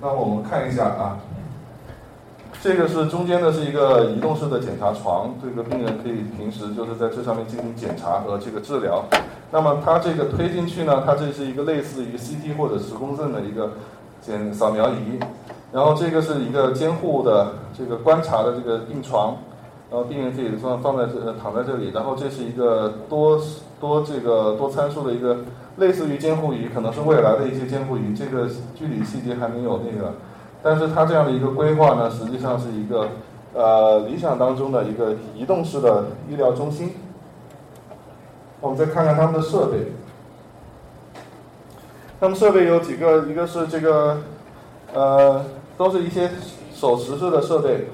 [0.01, 1.19] 那我们看一下啊。
[2.63, 9.03] 这个是中间的是一个移动式的检查床，这个病人可以平时就是在这上面进行检查和这个治疗。
[9.51, 13.73] 那么它这个推进去呢，它这是一个类似于 CT 或者磁共振的一个
[14.21, 15.19] 检扫描仪。
[15.73, 19.39] 然后这个是一个监护的这个观察的这个病床，
[19.91, 21.91] 然后病人可以放放在这躺在这里。
[21.91, 23.41] 然后这是一个多
[23.81, 25.39] 多这个多参数的一个
[25.77, 28.15] 类似于监护仪，可能是未来的一些监护仪。
[28.15, 30.15] 这个具体细节还没有那个。
[30.63, 33.09] 但是它这样的一个规划呢，实际上是一个
[33.55, 36.93] 呃理想当中的一个移动式的医疗中心。
[38.61, 39.91] 我们再看看他们的设备，
[42.21, 44.19] 他们设备有几个，一个是这个
[44.93, 45.43] 呃
[45.79, 46.31] 都是一些
[46.75, 47.87] 手持式的设备，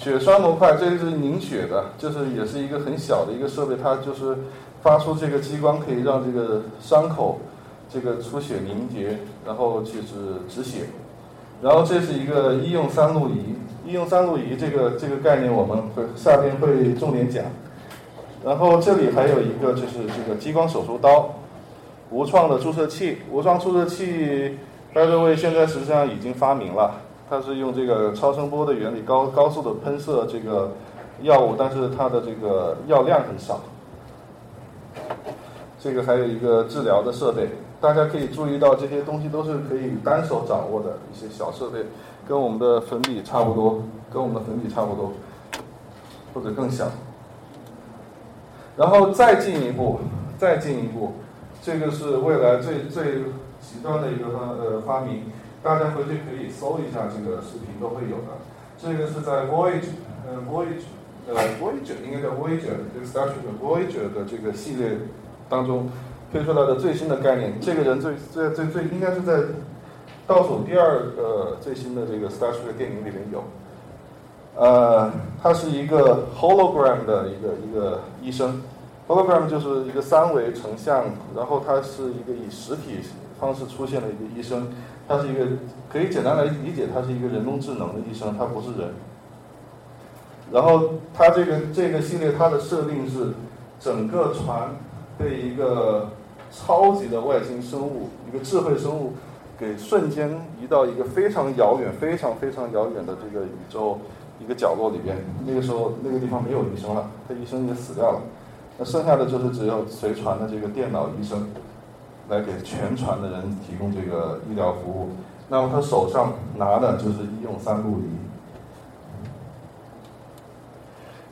[0.00, 4.38] 血栓模块，这个是凝血的，就是也是一个很小的一个设备，它就是
[4.80, 7.40] 发出这个激光，可以让这个伤口
[7.90, 10.84] 这个出血凝结，然后就是止血。
[11.60, 17.44] 然后这是一个医用三路仪，医用三路仪这个这个概念我们会下边会重点讲。
[18.44, 21.34] 然后这里还有一个就是这个激光手术刀，
[22.10, 24.56] 无创的注射器，无创注射器
[24.94, 30.72] ，by the way 现在实际上已经发明了，它是用这个超声波的原理高高速的喷射这个
[31.22, 33.60] 药物，但是它的这个药量很少。
[35.80, 37.48] 这个还有一个治疗的设备。
[37.80, 41.78] 大家可以注意到，这些东西都是可以单手掌握的一些小设备，
[42.26, 45.12] 跟我们的粉笔差不多，跟我们的粉笔差不多，
[46.34, 46.86] 或者更小。
[48.76, 50.00] 然后再进一步，
[50.36, 51.12] 再进一步，
[51.62, 53.22] 这个是未来最最
[53.60, 55.22] 极端的一个发呃发明，
[55.68, 58.40] 大家回去可以搜一下这个视频都会有的。
[58.78, 59.92] 这个是在 Voyage，
[60.24, 60.88] 呃 Voyage，
[61.28, 64.96] 呃 Voyager 应该叫 Voyager，这个 Star Trek Voyager 的这个系列
[65.50, 65.90] 当中。
[66.30, 69.40] 推出来的最新的概念，这个人最最最最应该是在
[70.26, 73.42] 倒数第二个最新的这个 Star Trek 电影里面有，
[74.54, 75.10] 呃，
[75.42, 78.60] 他是一个 hologram 的一个一个医生
[79.06, 81.04] ，hologram 就是一个三维成像，
[81.34, 82.98] 然后他是一个以实体
[83.40, 84.68] 方式出现的一个医生，
[85.08, 85.46] 他是一个
[85.90, 88.92] 可以简单来理解，他是一个人工智能的医生，他不是人。
[90.52, 93.32] 然后他这个这个系列它的设定是
[93.80, 94.70] 整个船
[95.18, 96.10] 被一个
[96.50, 99.12] 超级的外星生物，一个智慧生物，
[99.58, 100.30] 给瞬间
[100.62, 103.98] 移到一个非常遥远、非常非常遥远的这个宇宙
[104.40, 105.16] 一个角落里边。
[105.46, 108.20] 那个时候，那个地方没有医生了，他医生也死掉了。
[108.78, 111.46] 那剩下的就是只有随船的这个电脑医生，
[112.28, 115.10] 来给全船的人提供这个医疗服务。
[115.48, 118.04] 那么他手上拿的就是医用三路仪。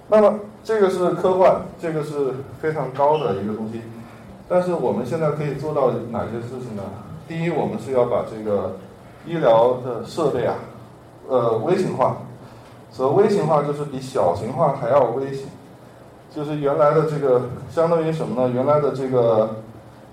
[0.09, 3.83] 那么这个是科幻，这个是非常高的一个东西。
[4.49, 6.83] 但是我们现在可以做到哪些事情呢？
[7.27, 8.77] 第一，我们是要把这个
[9.27, 10.55] 医疗的设备啊，
[11.29, 12.19] 呃，微型化。
[12.93, 15.49] 所谓微型化，就是比小型化还要微型。
[16.33, 18.53] 就是原来的这个，相当于什么呢？
[18.55, 19.57] 原来的这个，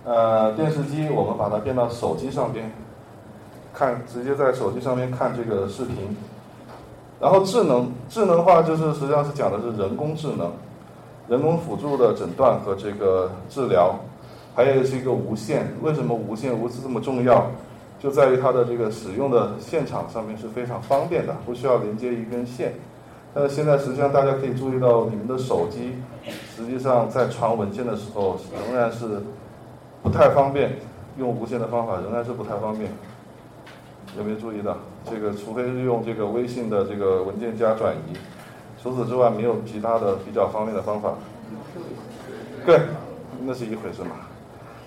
[0.05, 2.71] 呃，电视机，我们把它变到手机上边，
[3.73, 5.95] 看，直接在手机上面看这个视频。
[7.21, 10.51] 然后智能，智能化就是实际上是讲的是人工智能，
[11.29, 13.95] 人工辅助的诊断和这个治疗。
[14.55, 17.49] 还有是一个无线，为什么无线无线这么重要？
[17.99, 22.73] 就在于它的这个使用的现场上面是非常方便的，不需要连接一根线。
[23.33, 25.95] 但是现在实际上大家可以注意到，你们的手机
[26.55, 28.37] 实际上在传文件的时候
[28.69, 29.23] 仍然是
[30.03, 30.73] 不太方便，
[31.17, 32.91] 用无线的方法仍然是不太方便。
[34.15, 34.77] 有没有注意到？
[35.09, 38.15] 这个除非是用这个微信的这个文件夹转移，
[38.81, 41.13] 除此之外没有其他的比较方便的方法。
[42.65, 42.79] 对，
[43.41, 44.11] 那是一回事嘛。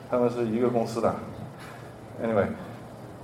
[0.08, 1.12] 他们是一个公司的
[2.22, 2.46] ，anyway，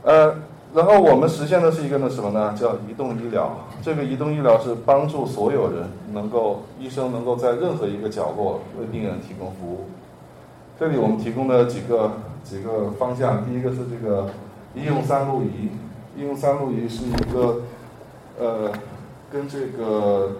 [0.03, 0.35] 呃，
[0.75, 2.53] 然后我们实现的是一个呢什么呢？
[2.59, 3.57] 叫移动医疗。
[3.81, 9.87] 这个移动医疗是帮助所有人能够，医生能够在任何一个角落为病人提供服务。
[10.83, 14.31] 这里我们提供的几个几个方向，第一个是这个
[14.75, 15.71] 医用三路仪。
[16.17, 17.63] 医用三路仪是一个
[18.37, 18.73] 呃，
[19.31, 20.39] 跟这个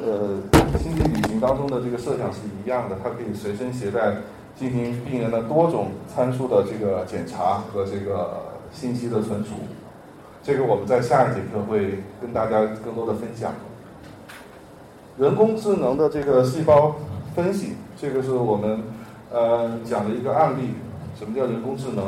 [0.00, 0.38] 呃
[0.78, 4.18] 星际旅行当中的这个设想是一样的，它可以随身携带。
[4.54, 8.42] 进行病人的多种参数的这个检查和这个
[8.72, 9.50] 信息的存储，
[10.40, 13.52] 这个我们在下一节课会跟大家更多的分享。
[15.16, 16.94] 人工智能的这个细胞
[17.34, 18.82] 分析，这个是我们
[19.32, 20.74] 呃讲了一个案例。
[21.18, 22.04] 什么叫人工智能？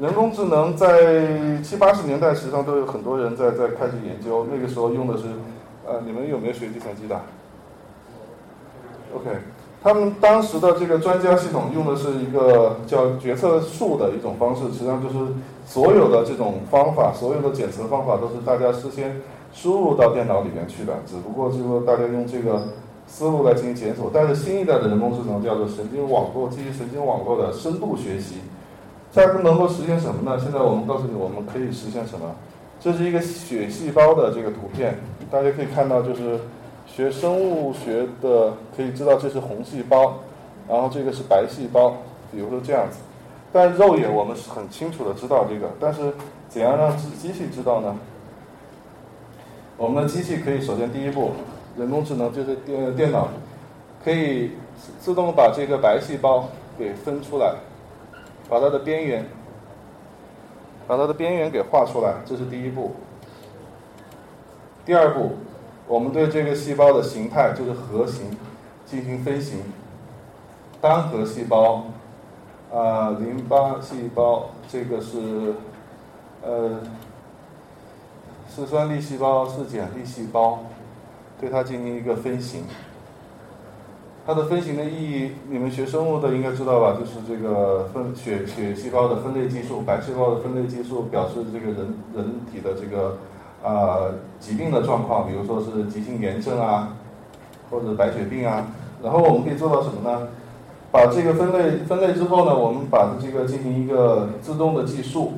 [0.00, 5.24] 人工智能在七八十年代实际上都有很多人在在开始研究，那个时候用的是
[5.86, 7.20] 呃，你们有没有学计算机的
[9.14, 9.30] ？OK。
[9.80, 15.32] 他们当时的这个专家系统用的是一个叫决策树的一种方式，实际上就是
[15.66, 19.20] 所有的这种方法，所有的检测方法都是大家事先
[19.52, 22.68] 输入到电脑里面去的，只不过就是说大家用这个
[23.12, 24.10] 思路来进行检索。
[24.12, 28.36] 但是新一代的人工智能叫做神经网络，基于神经网络的深度学习，
[29.12, 30.40] 它能够实现什么呢？
[30.42, 32.34] 现在我们告诉你，我们可以实现什么？
[32.80, 34.96] 这是一个血细胞的这个图片，
[35.30, 36.40] 大家可以看到就是。
[36.84, 40.16] 学生物学的可以知道这是红细胞，
[40.68, 41.94] 然后这个是白细胞，
[42.30, 42.98] 比如说这样子。
[43.50, 46.12] 但肉眼我们是很清楚的知道这个，但是
[46.50, 47.96] 怎样让机机器知道呢？
[49.78, 51.30] 我们的机器可以首先第一步，
[51.76, 53.28] 人工智能就是电电脑，
[54.04, 54.52] 可以
[55.00, 57.54] 自动把这个白细胞给分出来，
[58.48, 59.26] 把它的边缘，
[60.86, 62.92] 把它的边缘给画出来，这是第一步。
[64.84, 65.32] 第二步。
[65.88, 68.30] 我们对这个细胞的形态，就是核型，
[68.86, 69.58] 进行分型。
[70.80, 71.84] 单核细胞，
[72.72, 75.54] 啊，淋巴细胞，这个是，
[76.40, 76.78] 呃，
[78.48, 80.60] 是酸粒细胞，是碱粒细胞，
[81.42, 82.62] 对它进行一个分型。
[84.24, 86.96] 它的分型的意义，你们学生物的应该知道吧？
[86.96, 93.18] 就是这个分血血细胞的分类技术，白细胞的分类技术，表示这个人人体的这个。
[93.64, 96.96] 呃，疾病的状况，比如说是急性炎症啊，
[97.70, 98.66] 或者白血病啊，
[99.00, 100.26] 然后我们可以做到什么呢？
[100.90, 105.34] 把这个分类分类之后呢，我们把这个进行一个自动的计数，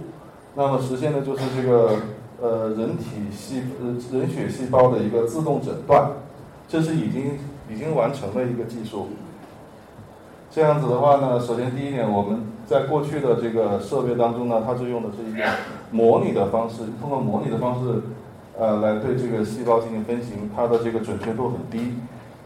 [0.55, 1.97] 那么实现的就是这个
[2.45, 6.11] 呃人体细呃人血细胞的一个自动诊断，
[6.69, 7.39] 这是已经
[7.71, 9.09] 已经完成的一个技术。
[10.51, 15.43] 这样子的话呢，首先第一点，我们在过去的这个设备当中呢，它是用的是一个
[15.91, 18.03] 模拟的方式，通过模拟的方式。
[18.57, 21.95] 呃，来对这个细胞进行分型，它的这个准确度很低。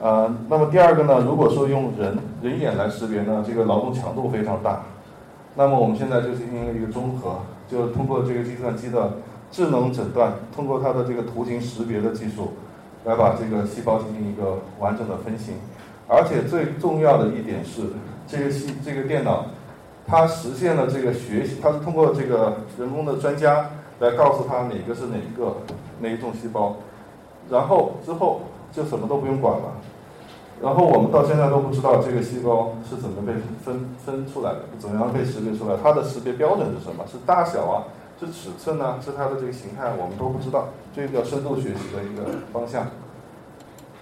[0.01, 4.85] 呃，那么第二个呢，如果说用人人眼来识别呢，这个劳动强度非常大。
[5.55, 9.19] 那么我们现在就进行了一个综合，就通过这个计算机的
[9.51, 12.53] 智能诊断，通过它的这个图形识别的技术，
[13.05, 15.55] 来把这个细胞进行一个完整的分型。
[16.07, 17.83] 而且最重要的一点是，
[18.27, 19.47] 这个系这个电脑，
[20.07, 23.71] 它实现了这个学习，它是通过这个人工的专家
[24.01, 25.57] 来告诉它哪个是哪一个。
[26.01, 26.77] 哪一种细胞，
[27.51, 29.65] 然后之后就什么都不用管了，
[30.63, 33.33] 然后我们到现在都不知道这个细胞是怎么被
[33.65, 37.05] 分分出来的，怎么样被识别出来，它的识别标准是什么？
[37.11, 37.83] 是大小啊，
[38.21, 38.99] 这尺寸呢？
[39.05, 39.93] 是它的这个形态？
[39.97, 42.87] 我们都不知道，这个叫深度学习的一个方向。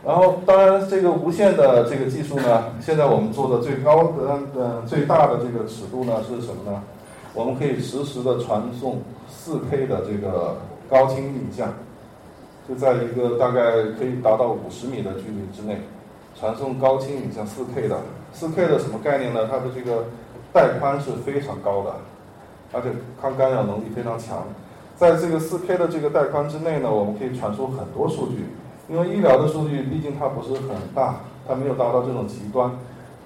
[0.05, 6.83] 然后，当然这个无线的这个技术呢，现在我们做的最高的、呃最大的这个尺度呢是什么呢？
[7.35, 10.57] 我们可以实时的传送 4K 的这个
[10.89, 11.73] 高清影像。
[12.69, 15.81] 就在一个大概可以达到五十米的距离之内，
[16.35, 17.97] 传送高清影像四 K 的，
[18.33, 19.47] 四 K 的什么概念呢？
[19.49, 20.05] 它的这个
[20.53, 21.95] 带宽是非常高的，
[22.73, 22.89] 而且
[23.21, 24.45] 抗干扰能力非常强。
[24.97, 28.47] 在这个 4K 的这个带宽之内呢，我们可以传输很多数据。
[28.89, 32.71] 因为医疗的数据毕竟它不是很大，它没有达到这种极端。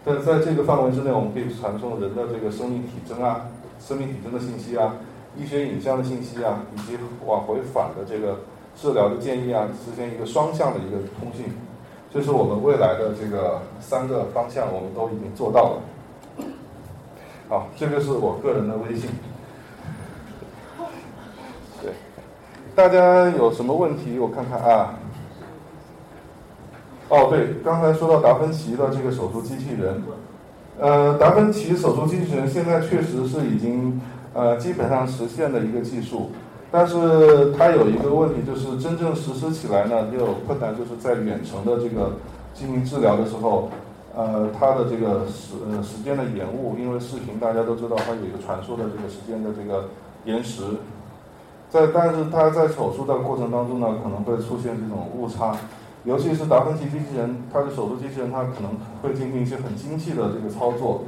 [0.05, 3.47] 但在这个范围之内，我们可以传送人的这个生命体征啊、
[3.79, 4.97] 生命体征的信息啊、
[5.37, 8.39] 医学影像的信息啊，以及往回返的这个
[8.75, 11.53] 治疗的建议啊，实现一个双向的一个通讯。
[12.13, 15.83] 这是我们未来的这个三个方向，我们都已经做到了。
[17.51, 19.11] 好，这个是我个人的微信。
[21.83, 21.93] 对，
[22.77, 24.21] 大家有什么问题？
[24.21, 24.95] 我看看啊。
[27.09, 30.01] 哦，对，刚才说到达芬奇的这个手术机器人，
[30.79, 34.01] 呃，达芬奇手术机器人现在确实是已经
[34.33, 36.31] 呃基本上实现的一个技术，
[36.71, 42.13] 但是它有一个问题，就是真正实施起来呢，又有困难，就是在远程的这个
[42.55, 43.69] 进行治疗的时候，
[44.15, 49.89] 呃，它的这个时呃时间的延误，因为视频大家都知道它有一个传输的这个时间的这个
[50.25, 50.63] 延时，
[51.69, 55.57] 在但是它在手术的过程当中呢，可能会出现这种误差。
[56.05, 61.03] 尤其是达芬奇机器人，它的手术机器人，它可能会进行一些很精细的这个操作。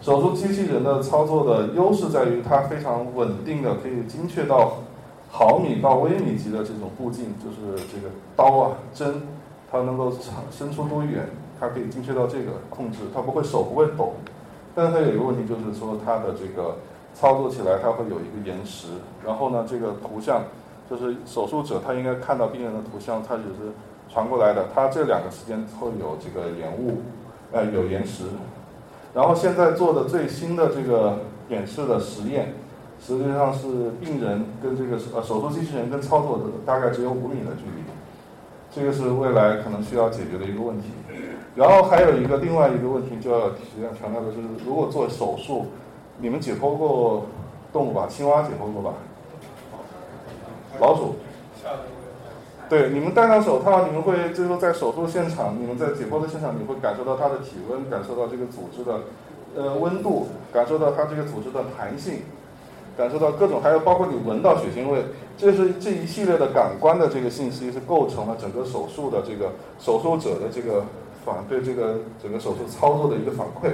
[0.00, 4.74] 手术机器人的操作的优势在于，它非常稳定的，可以精确到
[5.28, 9.22] 毫米到微米级的这种步进，就是这个刀啊针，
[9.68, 11.28] 它能够长伸出多远，
[11.58, 14.14] 它可以精确到这个控制，它不会手不会抖。
[14.74, 16.76] 但是它有一个问题，就是说它的这个
[17.14, 18.88] 操作起来，它会有一个延时。
[19.24, 20.42] 然后呢，这个图像
[20.88, 23.72] 就是手术者他应该看到病人的图像，他只是。
[24.10, 27.02] 传过来的，它这两个时间会有这个延误，
[27.52, 28.24] 呃，有延时。
[29.12, 31.18] 然后现在做的最新的这个
[31.50, 32.54] 演示的实验，
[32.98, 33.68] 实际上是
[34.00, 37.82] 病人跟这个呃手术机器人跟操作的大概只有五米的距离，
[38.74, 40.88] 这个是未来可能需要解决的一个问题。
[41.58, 45.66] 然后还有一个另外一个问题，就要提强调的就是，如果做手术，
[46.18, 47.26] 你们解剖过
[47.72, 48.06] 动物吧？
[48.08, 48.94] 青蛙解剖过吧？
[50.78, 51.16] 老鼠。
[52.68, 59.00] 对，你们戴上手套，你们会就是说在手术现场，你们在解剖的现场，你会感受到它的体温，感受到这个组织的
[59.56, 62.20] 呃温度，感受到它这个组织的弹性，
[62.96, 65.02] 感受到各种，还有包括你闻到血腥味，
[65.36, 69.50] 这是这一系列的感官的这个信息是构成了整个手术的这个
[69.80, 70.84] 手术者的这个
[71.28, 73.70] 反对这个整个手术操作的一个反馈。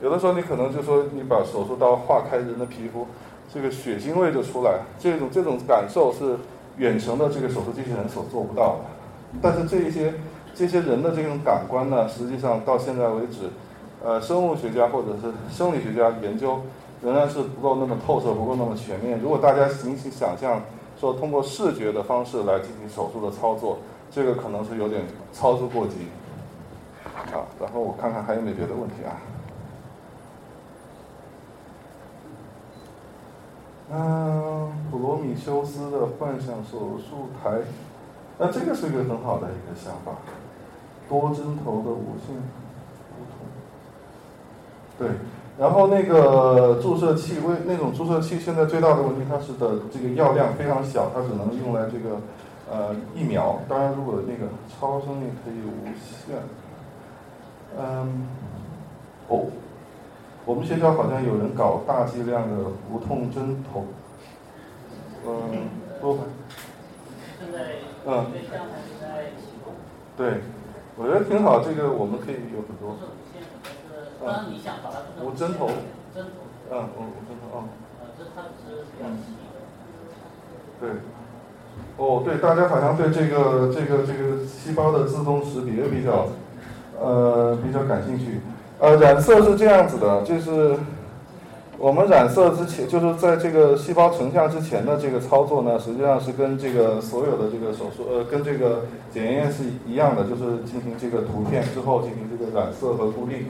[0.00, 3.06] 有的时候你可能就说你把手术刀划开人的皮肤，
[3.52, 6.36] 这个血腥味就出来，这种这种感受是。
[6.78, 10.12] 远程的这个手术机器人所做不到的，但是这一些
[10.54, 13.48] 这些人的这种感官呢，实际上到现在为止，
[14.04, 16.60] 呃，生物学家或者是生理学家研究
[17.02, 19.18] 仍然是不够那么透彻，不够那么全面。
[19.18, 20.60] 如果大家仅仅想象
[21.00, 23.78] 说通过视觉的方式来进行手术的操作，
[24.10, 25.00] 这个可能是有点
[25.32, 25.94] 操之过急。
[27.16, 27.24] 啊，
[27.58, 29.16] 然后我看看还有没有别的问题啊？
[33.88, 37.60] 嗯，普罗米修斯的幻想手术台，
[38.36, 40.12] 那这个是一个很好的一个想法，
[41.08, 42.36] 多针头的无线。
[44.98, 45.08] 对，
[45.56, 52.18] 然后那个注射器，为那种注射器现在最大的问题，它是的这个药量非常小，它只能用来这个
[52.70, 53.58] 呃疫苗。
[53.68, 56.36] 当然，如果那个超声也可以无线。
[57.78, 58.26] 嗯，
[59.28, 59.46] 哦。
[60.44, 63.84] 我们学校好像有人搞大剂量的无痛针头，
[65.26, 65.68] 嗯，
[66.00, 66.22] 多吧？
[67.40, 67.58] 正在
[68.06, 68.26] 嗯，
[70.16, 70.40] 对，
[70.96, 71.58] 我觉得挺好。
[71.58, 72.96] 这个我们可以有很多。
[74.24, 75.66] 嗯，你想把它无针头。
[76.14, 76.30] 针头。
[76.70, 77.64] 嗯，无无针头啊。
[78.16, 79.34] 这它是比较细
[80.80, 80.90] 对。
[81.96, 86.28] 哦，对，大家好像对这个这个这个细胞的自动识别比较
[87.00, 88.40] 呃比较感兴趣。
[88.78, 90.76] 呃，染色是这样子的，就是
[91.78, 103.46] 我们染色之前，就是在这个细胞成像之前的这个操作呢，实际上是跟这个所有的这个手术，呃，跟这个检验是一样的，就是进行这个图片之后进行这个染色和固定，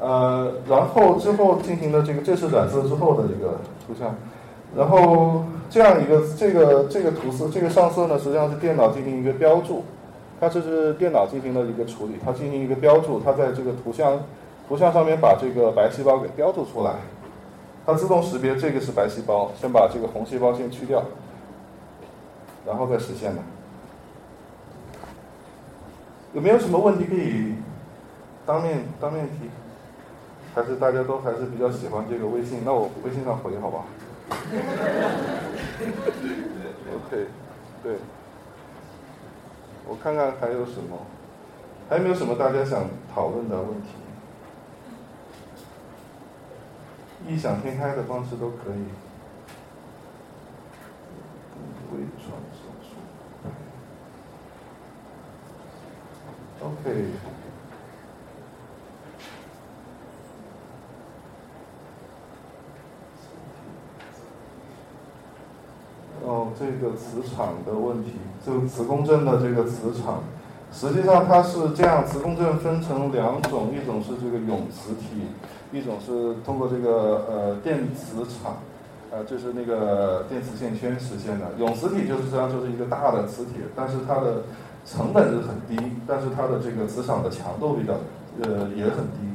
[0.00, 4.14] 呃，然后之后进行的这个，这是染色之后的一个图像，
[4.76, 9.84] 然后这样一个这个这个图色，这个上色呢，实际上是电脑进行一个标注，
[10.40, 14.20] 它这是电脑进行了一个处理，它进行一个标注，它在这个图像。
[14.68, 16.96] 图像上面把这个白细胞给标注出来，
[17.86, 21.04] 它自动识别这个是白细胞，先把这个红细胞先去掉，
[22.66, 23.40] 然后再实现的。
[26.34, 27.54] 有没有什么问题可以
[28.44, 29.48] 当面当面提？
[30.52, 32.62] 还是大家都还是比较喜欢这个微信？
[32.64, 33.84] 那我微信上回好吧
[36.90, 37.26] ？OK，
[37.84, 37.98] 对，
[39.88, 41.06] 我看看还有什么，
[41.88, 43.88] 还有没有什么大家想讨论的问题？
[47.28, 48.84] 异想天开的方式都可以。
[51.92, 52.96] 微创手术。
[56.62, 57.45] OK。
[66.58, 68.12] 这个磁场的问题，
[68.44, 70.22] 就磁共振的这个磁场，
[70.72, 75.28] 实际上它是这样，磁共振分成两种，一种是这个永磁体，
[75.72, 78.56] 一种是通过这个呃电磁场，
[79.10, 81.46] 呃就是那个电磁线圈实现的。
[81.58, 84.42] 永磁体就是实际上就是一个大的磁铁，但是它的
[84.86, 85.76] 成本是很低，
[86.06, 87.94] 但是它的这个磁场的强度比较
[88.42, 89.28] 呃也很低。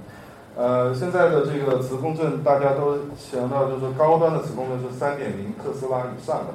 [0.58, 6.54] 呃，现在的这个磁共振大家都想到就是高端的磁共振是三点零特斯拉以上的。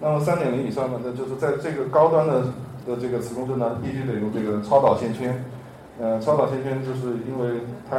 [0.00, 2.42] 那么三点零以上呢，那就是在这个高端的
[2.86, 5.42] 的这个磁共振呢，必须得用这个超导线圈。
[6.00, 7.98] 呃，超导线圈就是因为它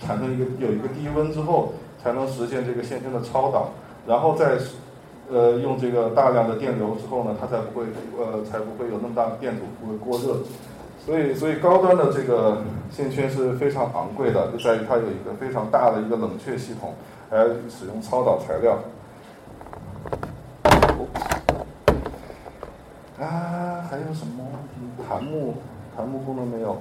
[0.00, 3.68] 产生一个有一个低温之后，才能实现这个线圈的超导，
[4.06, 4.56] 然后再
[5.30, 7.84] 呃用这个大量的电流之后呢，它才不会
[8.18, 10.38] 呃才不会有那么大的电阻不会过热。
[11.04, 16.94] 所以所以高端的这个线圈是非常昂贵的，就在于它有一个非常大的一个冷却系统，
[17.30, 18.78] 还要使用超导材料。
[23.18, 24.74] 啊，还有什么问题？
[25.08, 25.54] 弹幕，
[25.96, 26.76] 弹幕功能没有。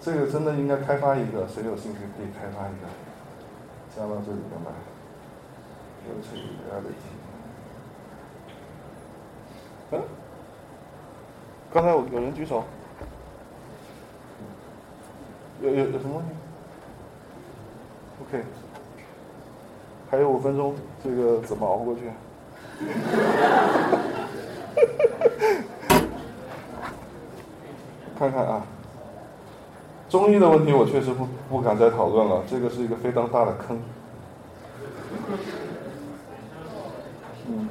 [0.00, 2.88] 这个真的应该开发一个，谁有兴趣可以开发一个，
[3.94, 4.70] 加到这里边来。
[6.06, 6.94] 有这个 reality。
[9.92, 10.02] 嗯？
[11.72, 12.64] 刚才有有人举手。
[15.60, 16.32] 有有有什么问题
[18.22, 18.44] ？OK。
[20.10, 22.10] 还有五分钟，这个怎么熬过去？
[28.18, 28.62] 看看啊，
[30.08, 33.80] 中医的问题我确实不不敢再讨论了，这个是一个非常大的坑。
[37.48, 37.68] 嗯。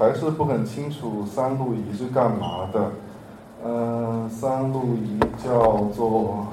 [0.00, 2.90] 还是不很清楚三路仪是干嘛的。
[3.62, 6.46] 嗯，三路仪叫做，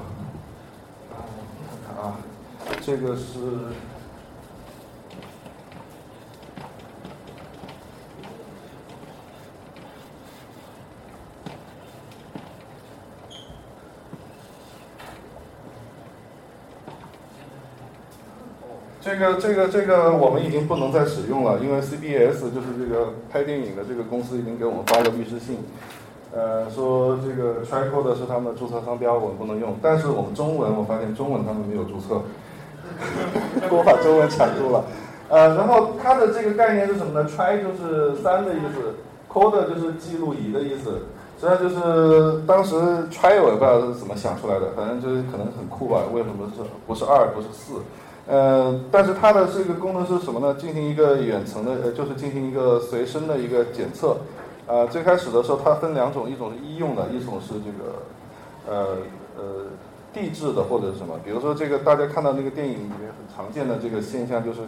[1.10, 2.16] 看看啊，
[2.82, 3.24] 这个是。
[19.08, 25.56] 这个这个这个我们已经不能再使用了，因为 CBS 就是这个拍电影的这个公司已经给我们发了律师信，
[26.30, 29.74] 呃，说这个 Tricode 是他们的注册商标，我们不能用。
[29.80, 32.20] 但是我们中文，我发现中文他们没有注册，
[33.72, 34.84] 我把中文抢注了。
[35.30, 38.94] 呃，然后它的这个概念是什么呢？Try 就是三的意思
[39.32, 41.00] ，Code 就是记录仪的意思。
[41.40, 42.74] 实际上就是当时
[43.10, 46.02] try 我也不知道是怎么想出来的，反正就是可能很酷吧？
[46.12, 47.80] 为什么是不是二不是四？
[48.28, 50.54] 呃，但是它的这个功能是什么呢？
[50.60, 54.18] 进行一个远程的，呃，就是进行一个随身的一个检测。
[54.66, 58.96] 呃，最开始的时候它分两种，一种是医用的，一种是这个，呃
[59.38, 59.64] 呃，
[60.12, 61.18] 地质的或者是什么。
[61.24, 64.60] 比如说这个大家看到那个电影里面很常见的这个现象，就是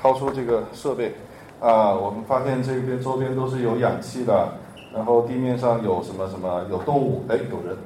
[0.00, 1.12] 掏出这个设备，
[1.58, 4.48] 啊，我们发现这边周边都是有氧气的，
[4.94, 7.76] 然后地面上有什么什么有动物，哎，有人。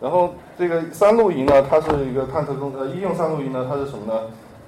[0.00, 4.20] 然后这个三路仪呢，它是一个探测工呃，医用三路仪呢，它是什么呢？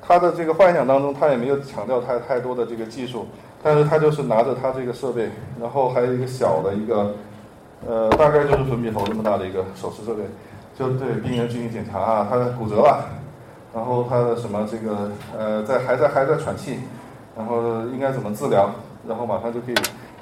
[0.02, 3.26] 他的这个幻想当中，他也没有强调太太多的这个技术，
[3.62, 5.28] 但是他就是拿着他这个设备，
[5.60, 7.14] 然后还有一个小的一个，
[7.86, 10.22] 呃，大概就是粉笔头这么大的一个手持设备，
[10.76, 13.08] 就对病人进行检查啊，他的骨折了，
[13.72, 16.80] 然后他的什么这个呃在还在还在喘气，
[17.36, 17.60] 然后
[17.92, 18.70] 应该怎么治疗，
[19.06, 19.74] 然后马上就可以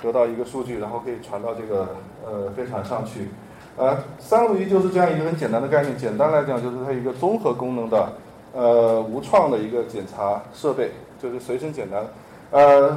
[0.03, 1.89] 得到一个数据，然后可以传到这个
[2.27, 3.29] 呃飞船上去，
[3.77, 8.13] 呃，三路仪就是这样一个很简单的概念，简单来讲就是它一个综合功能的。
[8.55, 10.91] 呃，无创的一个检查设备，
[11.23, 12.03] 就是随身检查。
[12.51, 12.97] 呃，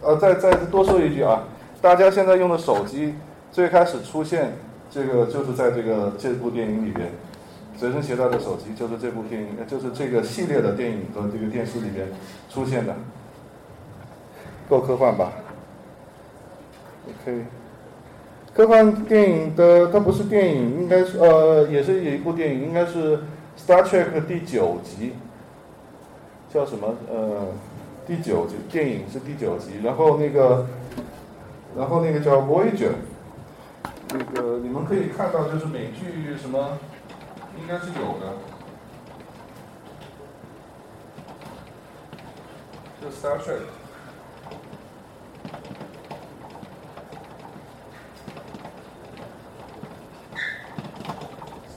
[0.00, 1.42] 呃，再再多说一句啊，
[1.82, 3.14] 大家现在用的手机
[3.50, 4.52] 最开始出现
[4.88, 7.10] 这个，就是在这个这部电影里边，
[7.76, 12.06] 随身携带的手机就是这部电影，就是这个系列的电影和这个电视里边
[12.48, 12.94] 出现的，
[14.68, 15.32] 够科幻吧
[17.08, 17.44] ？OK，
[18.54, 23.18] 科幻电影的它不是电影，应该是呃，也是一部电影，应该是。
[23.60, 25.14] 《Star Trek》第九集，
[26.48, 26.94] 叫什么？
[27.10, 27.48] 呃，
[28.06, 30.64] 第九集电影是第九集，然后那个，
[31.76, 32.92] 然后那个叫《Voyager》，
[34.10, 36.78] 那个你们可以看到，就是美剧什么，
[37.60, 38.32] 应该是有的。
[43.02, 43.66] 就 Star Trek，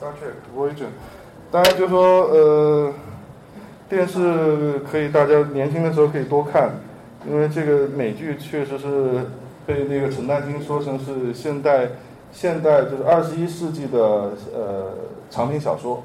[0.00, 0.86] Star Trek》《Voyager》。
[1.52, 2.92] 当然就说呃，
[3.86, 6.70] 电视可以大家年轻的时候可以多看，
[7.28, 9.26] 因为这个美剧确实是
[9.66, 11.88] 被那个陈丹青说成是现代
[12.32, 14.94] 现代就是二十一世纪的呃
[15.28, 16.02] 长篇小说，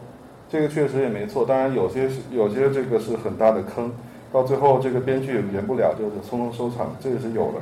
[0.49, 1.45] 这个确实也没错。
[1.45, 3.89] 当然有些是有些这个是很大的坑，
[4.33, 7.61] 到最后这个编剧也圆不了，就是匆匆收场，这个是有的。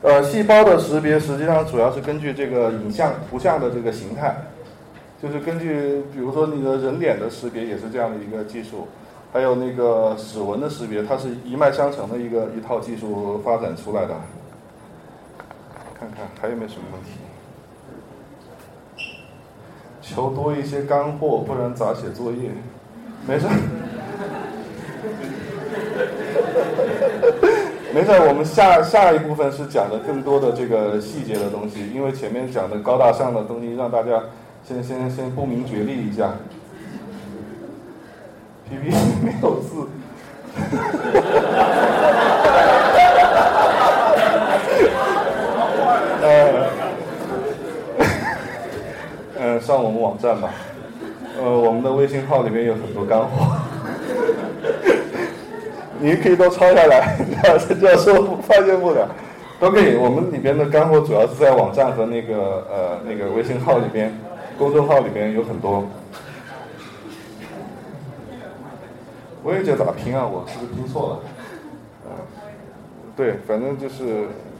[0.00, 4.34] 呃，细胞的识别实际上主要是根据这个影像图像的这个形态，
[5.20, 8.86] 就是根据比如说你的人脸的识别也是这样的一个技术，
[9.32, 14.14] 还有那个指纹的识别，它是一脉相承的一个一套技术发展出来的。
[15.98, 17.10] 看看还有没有什么问题？
[20.00, 22.50] 求多一些干货，不然咋写作业？
[23.26, 23.46] 没事。
[27.92, 34.22] 没事，我们下下一部分是讲的更多的这个细节的东西，因为前面讲的高大上的东西，让大家
[34.68, 36.30] 先先先不明觉厉一下。
[38.68, 38.94] PPT
[39.24, 39.88] 没有字。
[46.20, 46.68] 呃，
[49.38, 50.50] 呃，上我们网站吧，
[51.40, 53.56] 呃，我们的微信号里面有很多干货。
[55.98, 59.08] 你可以都抄下来，教授发现不了，
[59.58, 59.96] 都可以。
[59.96, 64.12] 我们里边的干货主要是在网站和那个呃那个微信号里边，
[64.58, 65.84] 公众号里边有很多。
[69.44, 70.26] 我也觉得咋拼啊？
[70.26, 71.20] 我是不是拼错了？
[72.06, 72.10] 嗯，
[73.16, 74.04] 对，反正就是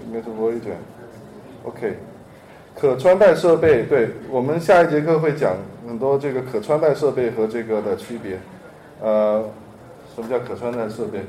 [0.07, 0.77] 应该是 Voyager。
[1.65, 1.99] OK，
[2.75, 8.39] 可穿戴设备，对我们下一节课会讲很多这个可穿戴设备和这个的区别，
[9.03, 9.45] 呃。
[10.15, 11.21] 什么叫可穿戴设备？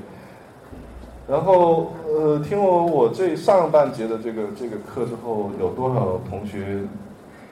[1.28, 6.80] 然后呃，听我我这上半节的这个这个课之后，有多少同学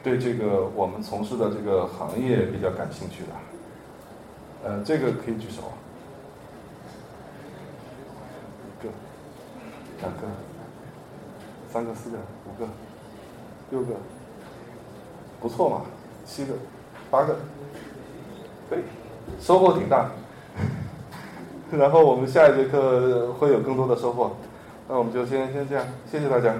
[0.07, 3.29] 对这个我们从事的这个行业比较感兴趣的？
[4.63, 5.63] 呃，这个可以举手。
[8.79, 8.89] 一个、
[9.99, 10.19] 两个、
[11.69, 12.65] 三个、四个、五个、
[13.69, 13.95] 六个，
[15.41, 15.81] 不错嘛，
[16.25, 16.53] 七个、
[17.11, 17.35] 八个，
[18.69, 18.79] 对，
[19.41, 20.09] 收获挺大。
[21.69, 24.37] 然后我们下一节课会有更多的收获，
[24.87, 26.53] 那我们就先先这样，谢谢大家。